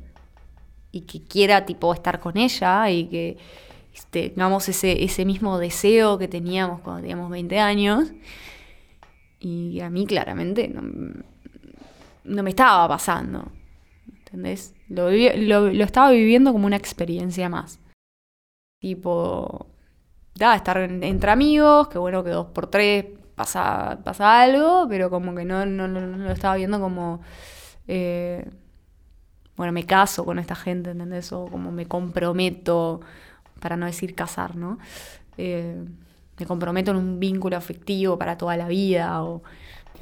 y 0.91 1.01
que 1.01 1.21
quiera 1.21 1.63
tipo 1.67 1.93
estar 1.93 2.19
con 2.19 2.37
ella 2.37 2.89
y 2.89 3.03
que 3.05 3.37
este, 3.93 4.31
tengamos 4.31 4.67
ese, 4.67 5.03
ese 5.03 5.25
mismo 5.25 5.59
deseo 5.59 6.17
que 6.17 6.27
teníamos 6.27 6.79
cuando 6.79 7.01
teníamos 7.01 7.29
20 7.29 7.59
años. 7.59 8.11
Y 9.39 9.79
a 9.81 9.91
mí 9.91 10.07
claramente 10.07 10.67
no, 10.69 10.81
no 12.23 12.43
me 12.43 12.49
estaba 12.51 12.87
pasando. 12.87 13.51
¿Entendés? 14.19 14.73
Lo, 14.89 15.09
lo, 15.11 15.71
lo 15.73 15.83
estaba 15.83 16.11
viviendo 16.11 16.51
como 16.53 16.65
una 16.67 16.77
experiencia 16.77 17.49
más. 17.49 17.79
Tipo, 18.79 19.67
da, 20.35 20.55
estar 20.55 20.77
en- 20.77 21.03
entre 21.03 21.31
amigos, 21.31 21.87
que 21.89 21.97
bueno, 21.99 22.23
que 22.23 22.31
dos 22.31 22.47
por 22.47 22.67
tres 22.67 23.05
pasa, 23.35 23.99
pasa 24.03 24.41
algo, 24.41 24.87
pero 24.89 25.09
como 25.09 25.35
que 25.35 25.45
no, 25.45 25.65
no, 25.65 25.87
no- 25.87 26.01
no 26.01 26.17
lo 26.25 26.31
estaba 26.31 26.55
viendo 26.55 26.79
como, 26.79 27.21
eh, 27.87 28.49
bueno, 29.55 29.71
me 29.73 29.85
caso 29.85 30.25
con 30.25 30.39
esta 30.39 30.55
gente, 30.55 30.91
¿entendés? 30.91 31.31
O 31.33 31.45
como 31.47 31.71
me 31.71 31.85
comprometo, 31.87 33.01
para 33.59 33.77
no 33.77 33.85
decir 33.85 34.15
casar, 34.15 34.55
¿no? 34.55 34.79
Eh, 35.37 35.83
me 36.39 36.45
comprometo 36.47 36.91
en 36.91 36.97
un 36.97 37.19
vínculo 37.19 37.55
afectivo 37.57 38.17
para 38.17 38.37
toda 38.37 38.57
la 38.57 38.67
vida, 38.67 39.23
o... 39.23 39.43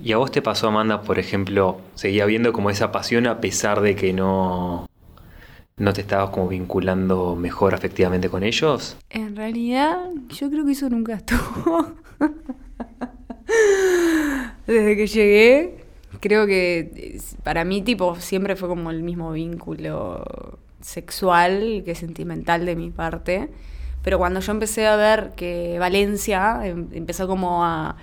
¿Y 0.03 0.13
a 0.13 0.17
vos 0.17 0.31
te 0.31 0.41
pasó, 0.41 0.67
Amanda, 0.69 1.01
por 1.01 1.19
ejemplo, 1.19 1.81
seguía 1.95 2.25
viendo 2.25 2.53
como 2.53 2.69
esa 2.69 2.91
pasión 2.91 3.27
a 3.27 3.41
pesar 3.41 3.81
de 3.81 3.95
que 3.95 4.13
no, 4.13 4.87
no 5.77 5.93
te 5.93 6.01
estabas 6.01 6.29
como 6.29 6.47
vinculando 6.47 7.35
mejor 7.35 7.73
afectivamente 7.73 8.29
con 8.29 8.43
ellos? 8.43 8.97
En 9.09 9.35
realidad, 9.35 9.97
yo 10.29 10.49
creo 10.49 10.65
que 10.65 10.71
eso 10.71 10.89
nunca 10.89 11.15
estuvo. 11.15 11.93
Desde 14.67 14.95
que 14.95 15.07
llegué, 15.07 15.75
creo 16.19 16.45
que 16.45 16.91
eh, 16.95 17.19
para 17.43 17.65
mí, 17.65 17.81
tipo, 17.81 18.15
siempre 18.19 18.55
fue 18.55 18.69
como 18.69 18.91
el 18.91 19.03
mismo 19.03 19.31
vínculo 19.31 20.59
sexual 20.79 21.81
que 21.83 21.95
sentimental 21.95 22.65
de 22.65 22.75
mi 22.75 22.89
parte. 22.91 23.49
Pero 24.03 24.17
cuando 24.17 24.39
yo 24.39 24.51
empecé 24.53 24.87
a 24.87 24.95
ver 24.95 25.31
que 25.35 25.77
Valencia 25.79 26.61
em- 26.63 26.87
empezó 26.93 27.27
como 27.27 27.65
a, 27.65 27.97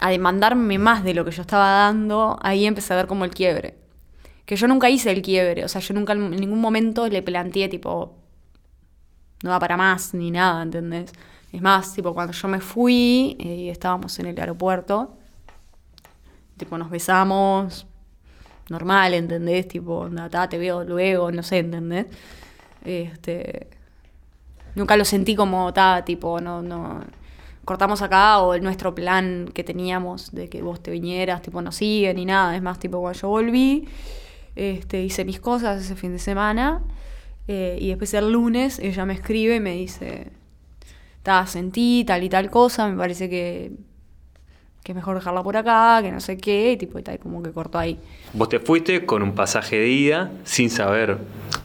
a 0.00 0.10
demandarme 0.10 0.78
más 0.78 1.04
de 1.04 1.14
lo 1.14 1.24
que 1.24 1.30
yo 1.30 1.42
estaba 1.42 1.70
dando, 1.70 2.38
ahí 2.42 2.66
empecé 2.66 2.92
a 2.92 2.96
ver 2.96 3.06
como 3.06 3.24
el 3.24 3.30
quiebre. 3.30 3.76
Que 4.44 4.56
yo 4.56 4.68
nunca 4.68 4.90
hice 4.90 5.10
el 5.10 5.22
quiebre, 5.22 5.64
o 5.64 5.68
sea, 5.68 5.80
yo 5.80 5.94
nunca 5.94 6.12
en 6.12 6.30
ningún 6.30 6.60
momento 6.60 7.08
le 7.08 7.22
planteé 7.22 7.68
tipo, 7.68 8.14
no 9.42 9.50
va 9.50 9.58
para 9.58 9.76
más 9.76 10.14
ni 10.14 10.30
nada, 10.30 10.62
¿entendés? 10.62 11.12
Es 11.52 11.62
más, 11.62 11.94
tipo, 11.94 12.14
cuando 12.14 12.32
yo 12.32 12.48
me 12.48 12.60
fui 12.60 13.36
eh, 13.40 13.56
y 13.56 13.68
estábamos 13.70 14.18
en 14.18 14.26
el 14.26 14.38
aeropuerto, 14.38 15.16
tipo, 16.56 16.76
nos 16.78 16.90
besamos, 16.90 17.86
normal, 18.68 19.14
¿entendés? 19.14 19.68
Tipo, 19.68 20.00
onda, 20.00 20.48
te 20.48 20.58
veo 20.58 20.84
luego, 20.84 21.30
no 21.32 21.42
sé, 21.42 21.58
¿entendés? 21.58 22.06
Este, 22.84 23.68
nunca 24.74 24.96
lo 24.96 25.04
sentí 25.04 25.34
como, 25.34 25.72
ta, 25.72 26.04
tipo, 26.04 26.40
no, 26.40 26.62
no, 26.62 27.00
cortamos 27.66 28.00
acá 28.00 28.38
o 28.38 28.56
nuestro 28.58 28.94
plan 28.94 29.50
que 29.52 29.64
teníamos 29.64 30.30
de 30.32 30.48
que 30.48 30.62
vos 30.62 30.80
te 30.80 30.92
vinieras, 30.92 31.42
tipo, 31.42 31.60
no 31.60 31.72
sigue 31.72 32.14
ni 32.14 32.24
nada. 32.24 32.54
Es 32.54 32.62
más, 32.62 32.78
tipo, 32.78 33.00
cuando 33.00 33.18
yo 33.18 33.28
volví, 33.28 33.88
este, 34.54 35.02
hice 35.02 35.24
mis 35.24 35.40
cosas 35.40 35.84
ese 35.84 35.96
fin 35.96 36.12
de 36.12 36.20
semana 36.20 36.84
eh, 37.48 37.76
y 37.80 37.88
después 37.88 38.14
el 38.14 38.30
lunes 38.30 38.78
ella 38.78 39.04
me 39.04 39.14
escribe 39.14 39.56
y 39.56 39.60
me 39.60 39.72
dice, 39.72 40.28
ta, 41.24 41.44
sentí 41.46 42.04
tal 42.06 42.22
y 42.22 42.28
tal 42.28 42.50
cosa, 42.50 42.88
me 42.88 42.96
parece 42.96 43.28
que, 43.28 43.72
que 44.84 44.92
es 44.92 44.96
mejor 44.96 45.16
dejarla 45.16 45.42
por 45.42 45.56
acá, 45.56 45.98
que 46.02 46.12
no 46.12 46.20
sé 46.20 46.38
qué, 46.38 46.76
tipo, 46.78 47.00
y 47.00 47.02
tal, 47.02 47.18
como 47.18 47.42
que 47.42 47.50
cortó 47.50 47.80
ahí. 47.80 47.98
Vos 48.32 48.48
te 48.48 48.60
fuiste 48.60 49.04
con 49.04 49.24
un 49.24 49.34
pasaje 49.34 49.76
de 49.76 49.88
ida 49.88 50.30
sin 50.44 50.70
saber 50.70 51.18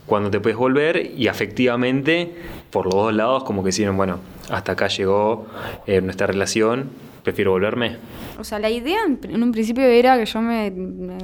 cuándo 0.08 0.32
te 0.32 0.40
puedes 0.40 0.58
volver 0.58 1.12
y 1.16 1.28
afectivamente 1.28 2.34
por 2.72 2.86
los 2.86 2.96
dos 2.96 3.14
lados 3.14 3.44
como 3.44 3.62
que 3.62 3.68
decían, 3.68 3.96
bueno, 3.96 4.18
hasta 4.52 4.74
acá 4.74 4.88
llegó 4.88 5.48
eh, 5.88 6.02
nuestra 6.02 6.28
relación, 6.28 6.90
prefiero 7.24 7.52
volverme. 7.52 7.98
O 8.40 8.44
sea, 8.44 8.60
la 8.60 8.70
idea 8.70 9.00
en, 9.06 9.44
un 9.44 9.52
principio 9.52 9.84
era 9.84 10.18
que 10.18 10.26
yo 10.26 10.42
me, 10.42 10.72
me 10.72 11.18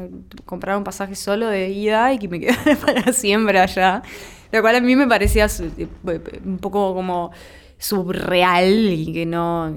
comprara 0.45 0.77
un 0.77 0.83
pasaje 0.83 1.15
solo 1.15 1.47
de 1.47 1.69
ida 1.69 2.13
y 2.13 2.19
que 2.19 2.27
me 2.27 2.39
quedara 2.41 2.75
para 2.75 3.13
siempre 3.13 3.59
allá. 3.59 4.01
Lo 4.51 4.61
cual 4.61 4.77
a 4.77 4.81
mí 4.81 4.95
me 4.95 5.07
parecía 5.07 5.47
un 6.45 6.57
poco 6.59 6.93
como 6.93 7.31
subreal 7.77 8.93
y 8.93 9.11
que 9.13 9.25
no... 9.25 9.73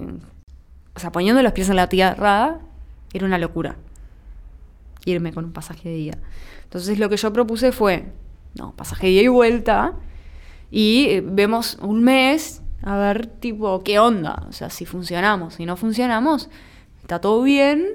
O 0.94 0.98
sea, 0.98 1.10
poniendo 1.10 1.42
los 1.42 1.52
pies 1.52 1.68
en 1.70 1.76
la 1.76 1.88
tierra, 1.88 2.58
era 3.12 3.26
una 3.26 3.38
locura. 3.38 3.76
Irme 5.04 5.32
con 5.32 5.46
un 5.46 5.52
pasaje 5.52 5.88
de 5.88 5.96
ida. 5.96 6.18
Entonces 6.64 6.98
lo 6.98 7.08
que 7.08 7.16
yo 7.16 7.32
propuse 7.32 7.72
fue, 7.72 8.12
no, 8.54 8.76
pasaje 8.76 9.06
de 9.08 9.12
ida 9.14 9.22
y 9.22 9.28
vuelta. 9.28 9.94
Y 10.70 11.06
eh, 11.08 11.22
vemos 11.24 11.78
un 11.80 12.04
mes 12.04 12.62
a 12.82 12.96
ver, 12.96 13.26
tipo, 13.26 13.82
qué 13.82 13.98
onda. 13.98 14.46
O 14.48 14.52
sea, 14.52 14.70
si 14.70 14.86
funcionamos, 14.86 15.54
si 15.54 15.66
no 15.66 15.76
funcionamos, 15.76 16.48
está 17.02 17.20
todo 17.20 17.42
bien. 17.42 17.86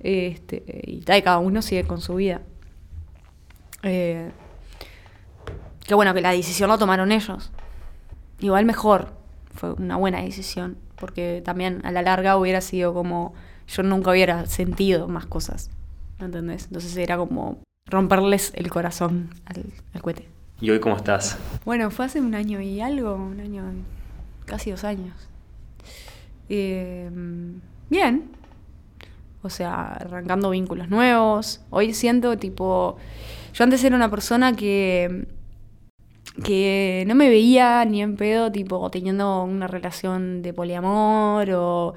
Este, 0.00 0.64
y, 0.86 1.00
cada 1.02 1.38
uno 1.38 1.62
sigue 1.62 1.84
con 1.84 2.00
su 2.00 2.16
vida. 2.16 2.40
Eh, 3.82 4.30
que 5.86 5.94
bueno, 5.94 6.14
que 6.14 6.20
la 6.20 6.32
decisión 6.32 6.68
la 6.70 6.78
tomaron 6.78 7.12
ellos. 7.12 7.50
Igual 8.40 8.64
mejor, 8.64 9.12
fue 9.54 9.72
una 9.74 9.96
buena 9.96 10.22
decisión, 10.22 10.78
porque 10.96 11.42
también 11.44 11.80
a 11.84 11.92
la 11.92 12.02
larga 12.02 12.36
hubiera 12.36 12.60
sido 12.60 12.94
como, 12.94 13.34
yo 13.68 13.82
nunca 13.82 14.10
hubiera 14.10 14.46
sentido 14.46 15.08
más 15.08 15.26
cosas, 15.26 15.70
¿me 16.18 16.26
¿entendés? 16.26 16.66
Entonces 16.66 16.96
era 16.96 17.18
como 17.18 17.58
romperles 17.86 18.52
el 18.54 18.70
corazón 18.70 19.30
al, 19.44 19.64
al 19.92 20.00
cohete. 20.00 20.28
¿Y 20.60 20.70
hoy 20.70 20.80
cómo 20.80 20.96
estás? 20.96 21.38
Bueno, 21.64 21.90
fue 21.90 22.04
hace 22.06 22.20
un 22.20 22.34
año 22.34 22.60
y 22.60 22.80
algo, 22.80 23.14
un 23.14 23.40
año, 23.40 23.64
casi 24.50 24.70
dos 24.70 24.84
años. 24.84 25.14
Eh, 26.48 27.08
bien. 27.88 28.30
O 29.42 29.48
sea, 29.48 29.92
arrancando 29.92 30.50
vínculos 30.50 30.90
nuevos. 30.90 31.62
Hoy 31.70 31.94
siento 31.94 32.36
tipo... 32.36 32.98
Yo 33.54 33.64
antes 33.64 33.82
era 33.82 33.96
una 33.96 34.10
persona 34.10 34.54
que 34.54 35.26
que 36.44 37.04
no 37.06 37.14
me 37.14 37.28
veía 37.28 37.84
ni 37.84 38.02
en 38.02 38.16
pedo, 38.16 38.52
tipo, 38.52 38.90
teniendo 38.90 39.42
una 39.42 39.66
relación 39.66 40.42
de 40.42 40.54
poliamor 40.54 41.50
o 41.52 41.94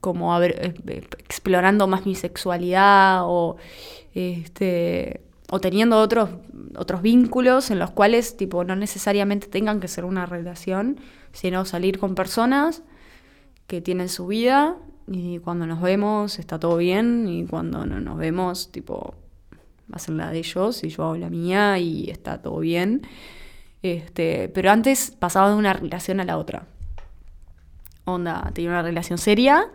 como 0.00 0.40
eh, 0.42 0.74
explorando 1.18 1.86
más 1.86 2.06
mi 2.06 2.14
sexualidad 2.14 3.22
o 3.24 3.56
este 4.14 5.20
o 5.50 5.60
teniendo 5.60 5.98
otros 5.98 6.30
otros 6.76 7.02
vínculos 7.02 7.70
en 7.70 7.78
los 7.78 7.90
cuales 7.90 8.36
tipo 8.36 8.64
no 8.64 8.76
necesariamente 8.76 9.46
tengan 9.46 9.80
que 9.80 9.88
ser 9.88 10.04
una 10.04 10.26
relación, 10.26 10.98
sino 11.32 11.64
salir 11.64 11.98
con 11.98 12.14
personas 12.14 12.82
que 13.66 13.80
tienen 13.80 14.08
su 14.08 14.26
vida 14.26 14.76
y 15.06 15.38
cuando 15.38 15.66
nos 15.66 15.80
vemos 15.80 16.38
está 16.38 16.58
todo 16.58 16.76
bien 16.76 17.26
y 17.28 17.46
cuando 17.46 17.86
no 17.86 18.00
nos 18.00 18.18
vemos 18.18 18.72
tipo 18.72 19.14
hacen 19.92 20.16
la 20.16 20.30
de 20.30 20.38
ellos 20.38 20.82
y 20.82 20.88
yo 20.88 21.04
hago 21.04 21.16
la 21.16 21.30
mía 21.30 21.78
y 21.78 22.10
está 22.10 22.42
todo 22.42 22.58
bien. 22.58 23.06
Este, 23.82 24.48
pero 24.48 24.70
antes 24.70 25.12
pasaba 25.12 25.50
de 25.50 25.54
una 25.54 25.72
relación 25.72 26.20
a 26.20 26.24
la 26.24 26.38
otra. 26.38 26.66
Onda, 28.04 28.50
tenía 28.52 28.70
una 28.70 28.82
relación 28.82 29.18
seria 29.18 29.68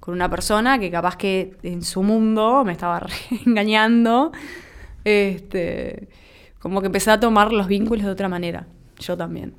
con 0.00 0.14
una 0.14 0.28
persona 0.28 0.78
que 0.78 0.90
capaz 0.90 1.16
que 1.16 1.56
en 1.62 1.82
su 1.82 2.02
mundo 2.02 2.64
me 2.64 2.72
estaba 2.72 3.06
engañando. 3.46 4.32
Este, 5.04 6.08
como 6.58 6.80
que 6.80 6.86
empecé 6.86 7.10
a 7.10 7.20
tomar 7.20 7.52
los 7.52 7.66
vínculos 7.66 8.04
de 8.04 8.10
otra 8.10 8.28
manera. 8.28 8.66
Yo 8.98 9.16
también. 9.16 9.54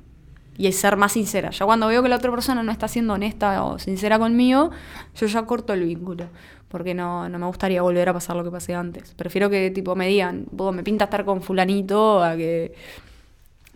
Y 0.56 0.70
ser 0.72 0.96
más 0.96 1.12
sincera. 1.12 1.50
Ya 1.50 1.66
cuando 1.66 1.88
veo 1.88 2.02
que 2.02 2.08
la 2.08 2.16
otra 2.16 2.30
persona 2.30 2.62
no 2.62 2.72
está 2.72 2.88
siendo 2.88 3.14
honesta 3.14 3.64
o 3.64 3.78
sincera 3.78 4.18
conmigo, 4.18 4.70
yo 5.16 5.26
ya 5.26 5.42
corto 5.46 5.72
el 5.72 5.84
vínculo. 5.84 6.26
Porque 6.68 6.94
no, 6.94 7.28
no 7.28 7.38
me 7.38 7.46
gustaría 7.46 7.82
volver 7.82 8.08
a 8.08 8.12
pasar 8.12 8.36
lo 8.36 8.44
que 8.44 8.50
pasé 8.50 8.74
antes. 8.74 9.14
Prefiero 9.14 9.50
que 9.50 9.70
tipo 9.70 9.94
me 9.94 10.08
digan, 10.08 10.46
me 10.72 10.82
pinta 10.82 11.04
estar 11.04 11.24
con 11.24 11.42
fulanito 11.42 12.22
a 12.22 12.36
que 12.36 12.74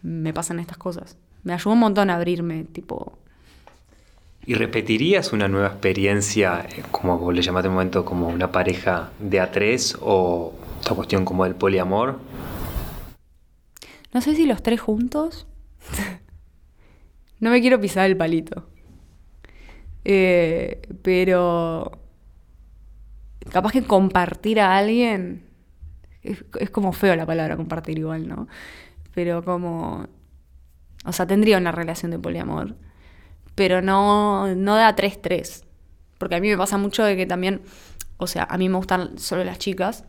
me 0.02 0.33
pasan 0.33 0.61
estas 0.61 0.78
cosas. 0.78 1.16
Me 1.42 1.52
ayudó 1.52 1.72
un 1.72 1.81
montón 1.81 2.11
a 2.11 2.16
abrirme, 2.16 2.64
tipo... 2.64 3.18
¿Y 4.46 4.54
repetirías 4.54 5.33
una 5.35 5.46
nueva 5.46 5.68
experiencia, 5.68 6.64
eh, 6.70 6.83
como 6.90 7.31
le 7.31 7.42
llamaste 7.42 7.68
un 7.68 7.74
momento, 7.74 8.04
como 8.04 8.28
una 8.28 8.50
pareja 8.50 9.11
de 9.18 9.40
a 9.40 9.50
tres 9.50 9.96
o 10.00 10.54
esta 10.81 10.95
cuestión 10.95 11.25
como 11.25 11.45
del 11.45 11.55
poliamor? 11.55 12.19
No 14.12 14.21
sé 14.21 14.35
si 14.35 14.47
los 14.47 14.62
tres 14.62 14.81
juntos. 14.81 15.47
no 17.41 17.51
me 17.51 17.61
quiero 17.61 17.81
pisar 17.81 18.07
el 18.07 18.17
palito. 18.17 18.69
Eh, 20.05 20.81
pero 21.03 21.93
capaz 23.51 23.73
que 23.73 23.83
compartir 23.83 24.61
a 24.61 24.77
alguien 24.77 25.45
es, 26.23 26.45
es, 26.59 26.71
como 26.71 26.93
feo 26.93 27.14
la 27.17 27.27
palabra 27.27 27.57
compartir 27.57 27.99
igual, 27.99 28.29
¿no? 28.29 28.49
pero 29.19 29.43
como... 29.43 30.07
O 31.05 31.12
sea, 31.12 31.27
tendría 31.27 31.59
una 31.59 31.73
relación 31.73 32.12
de 32.12 32.21
poliamor, 32.21 32.77
pero 33.57 33.83
no, 33.83 34.55
no 34.55 34.77
da 34.77 34.95
3-3. 34.95 35.64
Porque 36.19 36.37
a 36.37 36.41
mí 36.41 36.49
me 36.49 36.57
pasa 36.57 36.79
mucho 36.79 37.03
de 37.03 37.17
que 37.17 37.27
también, 37.27 37.62
o 38.17 38.29
sea, 38.29 38.47
a 38.49 38.57
mí 38.59 38.69
me 38.69 38.77
gustan 38.77 39.19
solo 39.19 39.43
las 39.43 39.59
chicas. 39.59 40.05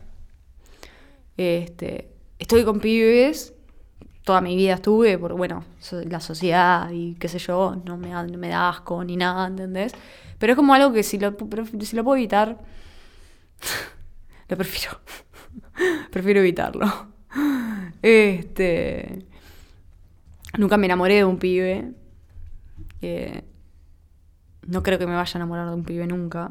Este, 1.40 2.10
estoy 2.38 2.64
con 2.64 2.80
pibes, 2.80 3.54
toda 4.24 4.42
mi 4.42 4.56
vida 4.56 4.74
estuve, 4.74 5.16
por, 5.16 5.32
bueno, 5.32 5.64
la 5.90 6.20
sociedad 6.20 6.90
y 6.90 7.14
qué 7.14 7.28
sé 7.28 7.38
yo, 7.38 7.80
no 7.82 7.96
me, 7.96 8.10
me 8.36 8.48
da 8.48 8.68
asco 8.68 9.02
ni 9.02 9.16
nada, 9.16 9.46
¿entendés? 9.46 9.94
Pero 10.38 10.52
es 10.52 10.56
como 10.58 10.74
algo 10.74 10.92
que 10.92 11.02
si 11.02 11.18
lo, 11.18 11.34
si 11.80 11.96
lo 11.96 12.04
puedo 12.04 12.18
evitar, 12.18 12.58
lo 14.50 14.56
prefiero. 14.58 15.00
prefiero 16.10 16.40
evitarlo. 16.40 16.86
Este. 18.02 19.24
Nunca 20.58 20.76
me 20.76 20.84
enamoré 20.84 21.14
de 21.14 21.24
un 21.24 21.38
pibe. 21.38 21.94
no 24.66 24.82
creo 24.82 24.98
que 24.98 25.06
me 25.06 25.14
vaya 25.14 25.32
a 25.32 25.38
enamorar 25.38 25.70
de 25.70 25.74
un 25.74 25.84
pibe 25.84 26.06
nunca. 26.06 26.50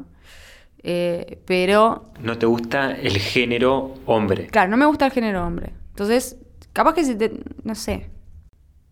Eh, 0.82 1.38
pero. 1.46 2.10
¿No 2.22 2.38
te 2.38 2.46
gusta 2.46 2.92
el 2.92 3.18
género 3.18 3.94
hombre? 4.06 4.46
Claro, 4.46 4.70
no 4.70 4.76
me 4.76 4.86
gusta 4.86 5.06
el 5.06 5.12
género 5.12 5.46
hombre. 5.46 5.72
Entonces, 5.90 6.38
capaz 6.72 6.94
que 6.94 7.04
si 7.04 7.14
te. 7.16 7.32
No 7.64 7.74
sé. 7.74 8.10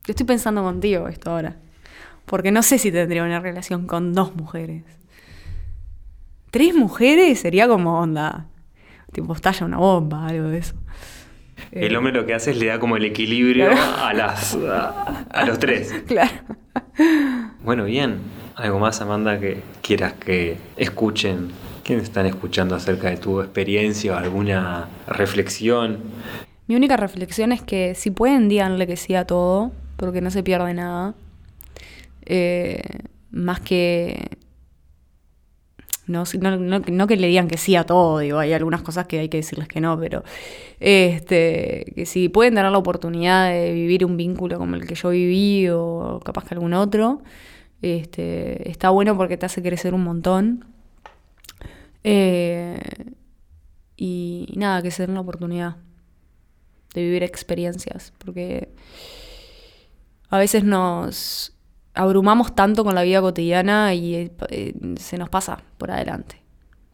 Yo 0.05 0.12
estoy 0.12 0.27
pensando 0.27 0.62
contigo 0.62 1.09
esto 1.09 1.31
ahora. 1.31 1.57
Porque 2.24 2.51
no 2.51 2.62
sé 2.62 2.79
si 2.79 2.92
tendría 2.92 3.24
una 3.24 3.40
relación 3.40 3.87
con 3.87 4.12
dos 4.12 4.35
mujeres. 4.37 4.85
Tres 6.51 6.74
mujeres 6.74 7.40
sería 7.40 7.68
como 7.68 8.01
onda. 8.01 8.46
Tipo, 9.12 9.35
estalla 9.35 9.66
una 9.66 9.79
bomba, 9.79 10.27
algo 10.27 10.48
de 10.48 10.59
eso. 10.59 10.74
El 11.72 11.96
hombre 11.96 12.12
lo 12.12 12.24
que 12.27 12.35
hace 12.35 12.51
es 12.53 12.59
le 12.59 12.66
da 12.66 12.79
como 12.79 12.96
el 12.96 13.05
equilibrio 13.05 13.70
a, 13.70 14.12
las, 14.12 14.55
a, 14.55 15.44
los 15.46 15.59
tres. 15.59 15.94
Claro. 16.07 16.31
Bueno, 17.62 17.85
bien. 17.85 18.18
¿Algo 18.57 18.79
más, 18.79 19.01
Amanda, 19.01 19.38
que 19.38 19.62
quieras 19.83 20.14
que 20.14 20.57
escuchen? 20.77 21.51
¿Quiénes 21.88 22.05
están 22.05 22.27
escuchando 22.27 22.74
acerca 22.74 23.09
de 23.09 23.16
tu 23.16 23.40
experiencia 23.40 24.12
o 24.12 24.16
alguna 24.18 24.90
reflexión? 25.07 26.01
Mi 26.66 26.77
única 26.77 26.98
reflexión 26.98 27.51
es 27.51 27.62
que 27.62 27.94
si 27.94 28.11
pueden, 28.11 28.51
díganle 28.51 28.87
que 28.87 28.98
sí 28.98 29.14
a 29.14 29.24
todo, 29.24 29.72
porque 29.96 30.20
no 30.20 30.31
se 30.31 30.42
pierde 30.42 30.74
nada. 30.74 31.14
Eh, 32.27 32.83
más 33.31 33.61
que 33.61 34.37
no, 36.07 36.24
no, 36.59 37.07
que 37.07 37.16
le 37.16 37.27
digan 37.27 37.48
que 37.48 37.57
sí 37.57 37.74
a 37.74 37.85
todo, 37.85 38.18
digo, 38.18 38.38
hay 38.38 38.53
algunas 38.53 38.83
cosas 38.83 39.07
que 39.07 39.20
hay 39.20 39.31
que 39.31 39.38
decirles 39.38 39.66
que 39.66 39.81
no, 39.81 39.98
pero 39.98 40.24
este, 40.81 41.90
que 41.94 42.05
si 42.05 42.29
pueden 42.29 42.55
tener 42.55 42.70
la 42.70 42.77
oportunidad 42.77 43.48
de 43.48 43.72
vivir 43.72 44.05
un 44.05 44.18
vínculo 44.18 44.59
como 44.59 44.74
el 44.74 44.87
que 44.87 44.94
yo 44.94 45.09
viví 45.09 45.70
o 45.70 46.20
capaz 46.22 46.44
que 46.44 46.53
algún 46.53 46.74
otro, 46.74 47.22
este, 47.81 48.68
está 48.68 48.90
bueno 48.90 49.16
porque 49.16 49.38
te 49.38 49.46
hace 49.46 49.62
crecer 49.62 49.94
un 49.94 50.05
montón. 50.05 50.66
Eh, 52.04 52.78
y 53.96 54.52
nada, 54.56 54.82
que 54.82 54.90
se 54.90 55.06
den 55.06 55.14
la 55.14 55.20
oportunidad 55.20 55.76
de 56.94 57.02
vivir 57.02 57.22
experiencias, 57.22 58.12
porque 58.18 58.72
a 60.30 60.38
veces 60.38 60.64
nos 60.64 61.52
abrumamos 61.94 62.54
tanto 62.54 62.84
con 62.84 62.94
la 62.94 63.02
vida 63.02 63.20
cotidiana 63.20 63.94
y 63.94 64.30
eh, 64.50 64.74
se 64.98 65.18
nos 65.18 65.28
pasa 65.28 65.62
por 65.78 65.90
adelante. 65.90 66.40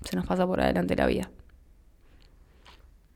Se 0.02 0.16
nos 0.16 0.26
pasa 0.26 0.46
por 0.46 0.60
adelante 0.60 0.96
la 0.96 1.06
vida. 1.06 1.30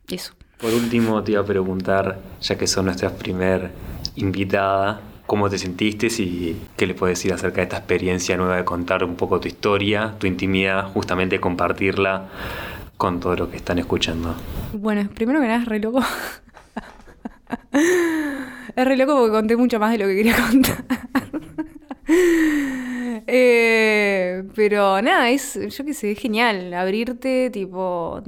Eso. 0.09 0.35
Por 0.59 0.72
último, 0.72 1.22
te 1.22 1.33
iba 1.33 1.40
a 1.40 1.44
preguntar, 1.44 2.20
ya 2.40 2.59
que 2.59 2.66
son 2.66 2.87
nuestra 2.87 3.11
primer 3.11 3.70
invitada, 4.16 5.01
¿cómo 5.29 5.51
te 5.51 5.59
sentiste 5.59 6.07
y 6.07 6.57
qué 6.75 6.87
le 6.87 6.95
puedes 6.95 7.19
decir 7.19 7.35
acerca 7.35 7.57
de 7.57 7.64
esta 7.64 7.77
experiencia 7.77 8.35
nueva 8.38 8.57
de 8.57 8.64
contar 8.64 9.05
un 9.05 9.14
poco 9.14 9.38
tu 9.38 9.47
historia, 9.47 10.14
tu 10.19 10.27
intimidad, 10.27 10.91
justamente 10.91 11.38
compartirla 11.38 12.31
con 12.97 13.21
todo 13.21 13.37
lo 13.37 13.51
que 13.51 13.59
están 13.59 13.79
escuchando? 13.79 14.35
Bueno, 14.73 15.07
primero 15.14 15.38
que 15.43 15.47
nada 15.47 15.61
es 15.61 15.67
re 15.67 15.81
loco. 15.81 16.01
es 18.75 18.85
re 18.87 18.97
loco 18.97 19.17
porque 19.17 19.31
conté 19.31 19.57
mucho 19.59 19.79
más 19.79 19.93
de 19.93 19.99
lo 19.99 20.07
que 20.07 20.17
quería 20.17 20.37
contar. 20.51 20.85
Eh, 23.31 24.45
pero 24.55 25.03
nada, 25.03 25.29
es, 25.29 25.59
yo 25.77 25.85
qué 25.85 25.93
sé, 25.93 26.12
es 26.12 26.19
genial 26.19 26.73
abrirte, 26.73 27.51
tipo, 27.51 28.23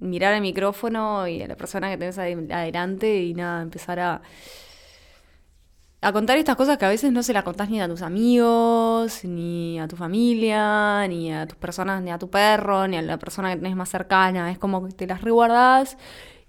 mirar 0.00 0.32
el 0.32 0.40
micrófono 0.40 1.28
y 1.28 1.42
a 1.42 1.46
la 1.48 1.56
persona 1.56 1.90
que 1.90 1.98
tenés 1.98 2.16
adelante 2.16 3.22
y 3.22 3.34
nada, 3.34 3.60
empezar 3.60 4.00
a, 4.00 4.22
a 6.04 6.12
contar 6.12 6.36
estas 6.36 6.56
cosas 6.56 6.76
que 6.76 6.84
a 6.84 6.90
veces 6.90 7.12
no 7.12 7.22
se 7.22 7.32
las 7.32 7.44
contás 7.44 7.70
ni 7.70 7.80
a 7.80 7.88
tus 7.88 8.02
amigos, 8.02 9.24
ni 9.24 9.80
a 9.80 9.88
tu 9.88 9.96
familia, 9.96 11.08
ni 11.08 11.32
a 11.32 11.46
tus 11.46 11.56
personas, 11.56 12.02
ni 12.02 12.10
a 12.10 12.18
tu 12.18 12.28
perro, 12.28 12.86
ni 12.86 12.98
a 12.98 13.02
la 13.02 13.18
persona 13.18 13.50
que 13.50 13.56
tenés 13.56 13.74
más 13.74 13.88
cercana. 13.88 14.50
Es 14.50 14.58
como 14.58 14.86
que 14.86 14.92
te 14.92 15.06
las 15.06 15.22
reguardás 15.22 15.96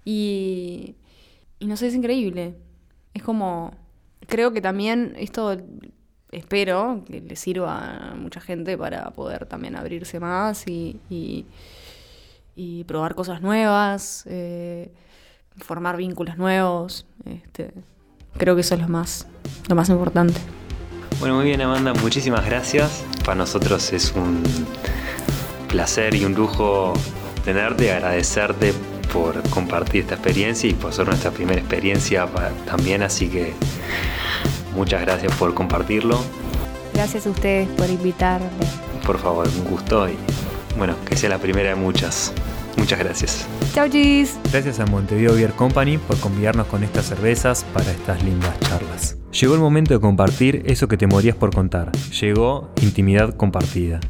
y, 0.04 0.96
y 1.58 1.66
no 1.66 1.78
sé, 1.78 1.86
es 1.86 1.94
increíble. 1.94 2.54
Es 3.14 3.22
como, 3.22 3.72
creo 4.26 4.52
que 4.52 4.60
también 4.60 5.14
esto 5.16 5.56
espero 6.32 7.02
que 7.06 7.22
le 7.22 7.36
sirva 7.36 8.10
a 8.10 8.14
mucha 8.14 8.40
gente 8.42 8.76
para 8.76 9.10
poder 9.12 9.46
también 9.46 9.74
abrirse 9.74 10.20
más 10.20 10.68
y, 10.68 11.00
y, 11.08 12.84
probar 12.84 13.14
cosas 13.14 13.40
nuevas, 13.40 14.24
eh, 14.26 14.92
formar 15.56 15.96
vínculos 15.96 16.36
nuevos. 16.36 17.06
Este, 17.24 17.72
creo 18.38 18.54
que 18.54 18.60
eso 18.60 18.74
es 18.74 18.80
lo 18.80 18.88
más, 18.88 19.26
lo 19.68 19.74
más 19.74 19.88
importante. 19.88 20.40
Bueno, 21.20 21.36
muy 21.36 21.46
bien 21.46 21.60
Amanda, 21.62 21.94
muchísimas 21.94 22.44
gracias. 22.44 23.04
Para 23.24 23.36
nosotros 23.36 23.92
es 23.92 24.12
un 24.14 24.42
placer 25.68 26.14
y 26.14 26.24
un 26.24 26.34
lujo 26.34 26.92
tenerte, 27.44 27.92
agradecerte 27.92 28.74
por 29.12 29.40
compartir 29.50 30.02
esta 30.02 30.14
experiencia 30.14 30.68
y 30.68 30.74
por 30.74 30.92
ser 30.92 31.06
nuestra 31.06 31.30
primera 31.30 31.60
experiencia 31.60 32.28
también, 32.66 33.02
así 33.02 33.28
que 33.28 33.54
muchas 34.74 35.00
gracias 35.00 35.32
por 35.36 35.54
compartirlo. 35.54 36.20
Gracias 36.92 37.26
a 37.26 37.30
ustedes 37.30 37.68
por 37.70 37.88
invitarme. 37.88 38.48
Por 39.04 39.18
favor, 39.18 39.48
un 39.48 39.64
gusto 39.64 40.08
y 40.08 40.16
bueno, 40.76 40.94
que 41.06 41.16
sea 41.16 41.30
la 41.30 41.38
primera 41.38 41.70
de 41.70 41.74
muchas. 41.74 42.32
Muchas 42.76 42.98
gracias. 42.98 43.46
Chau, 43.72 43.90
Gis. 43.90 44.38
Gracias 44.52 44.80
a 44.80 44.86
Montevideo 44.86 45.34
Beer 45.34 45.52
Company 45.52 45.98
por 45.98 46.18
convidarnos 46.20 46.66
con 46.66 46.84
estas 46.84 47.06
cervezas 47.06 47.64
para 47.72 47.90
estas 47.90 48.22
lindas 48.22 48.58
charlas. 48.60 49.16
Llegó 49.40 49.54
el 49.54 49.60
momento 49.60 49.92
de 49.92 50.00
compartir 50.00 50.62
eso 50.66 50.88
que 50.88 50.96
te 50.96 51.06
morías 51.06 51.36
por 51.36 51.54
contar. 51.54 51.92
Llegó 52.20 52.70
intimidad 52.80 53.34
compartida. 53.36 54.00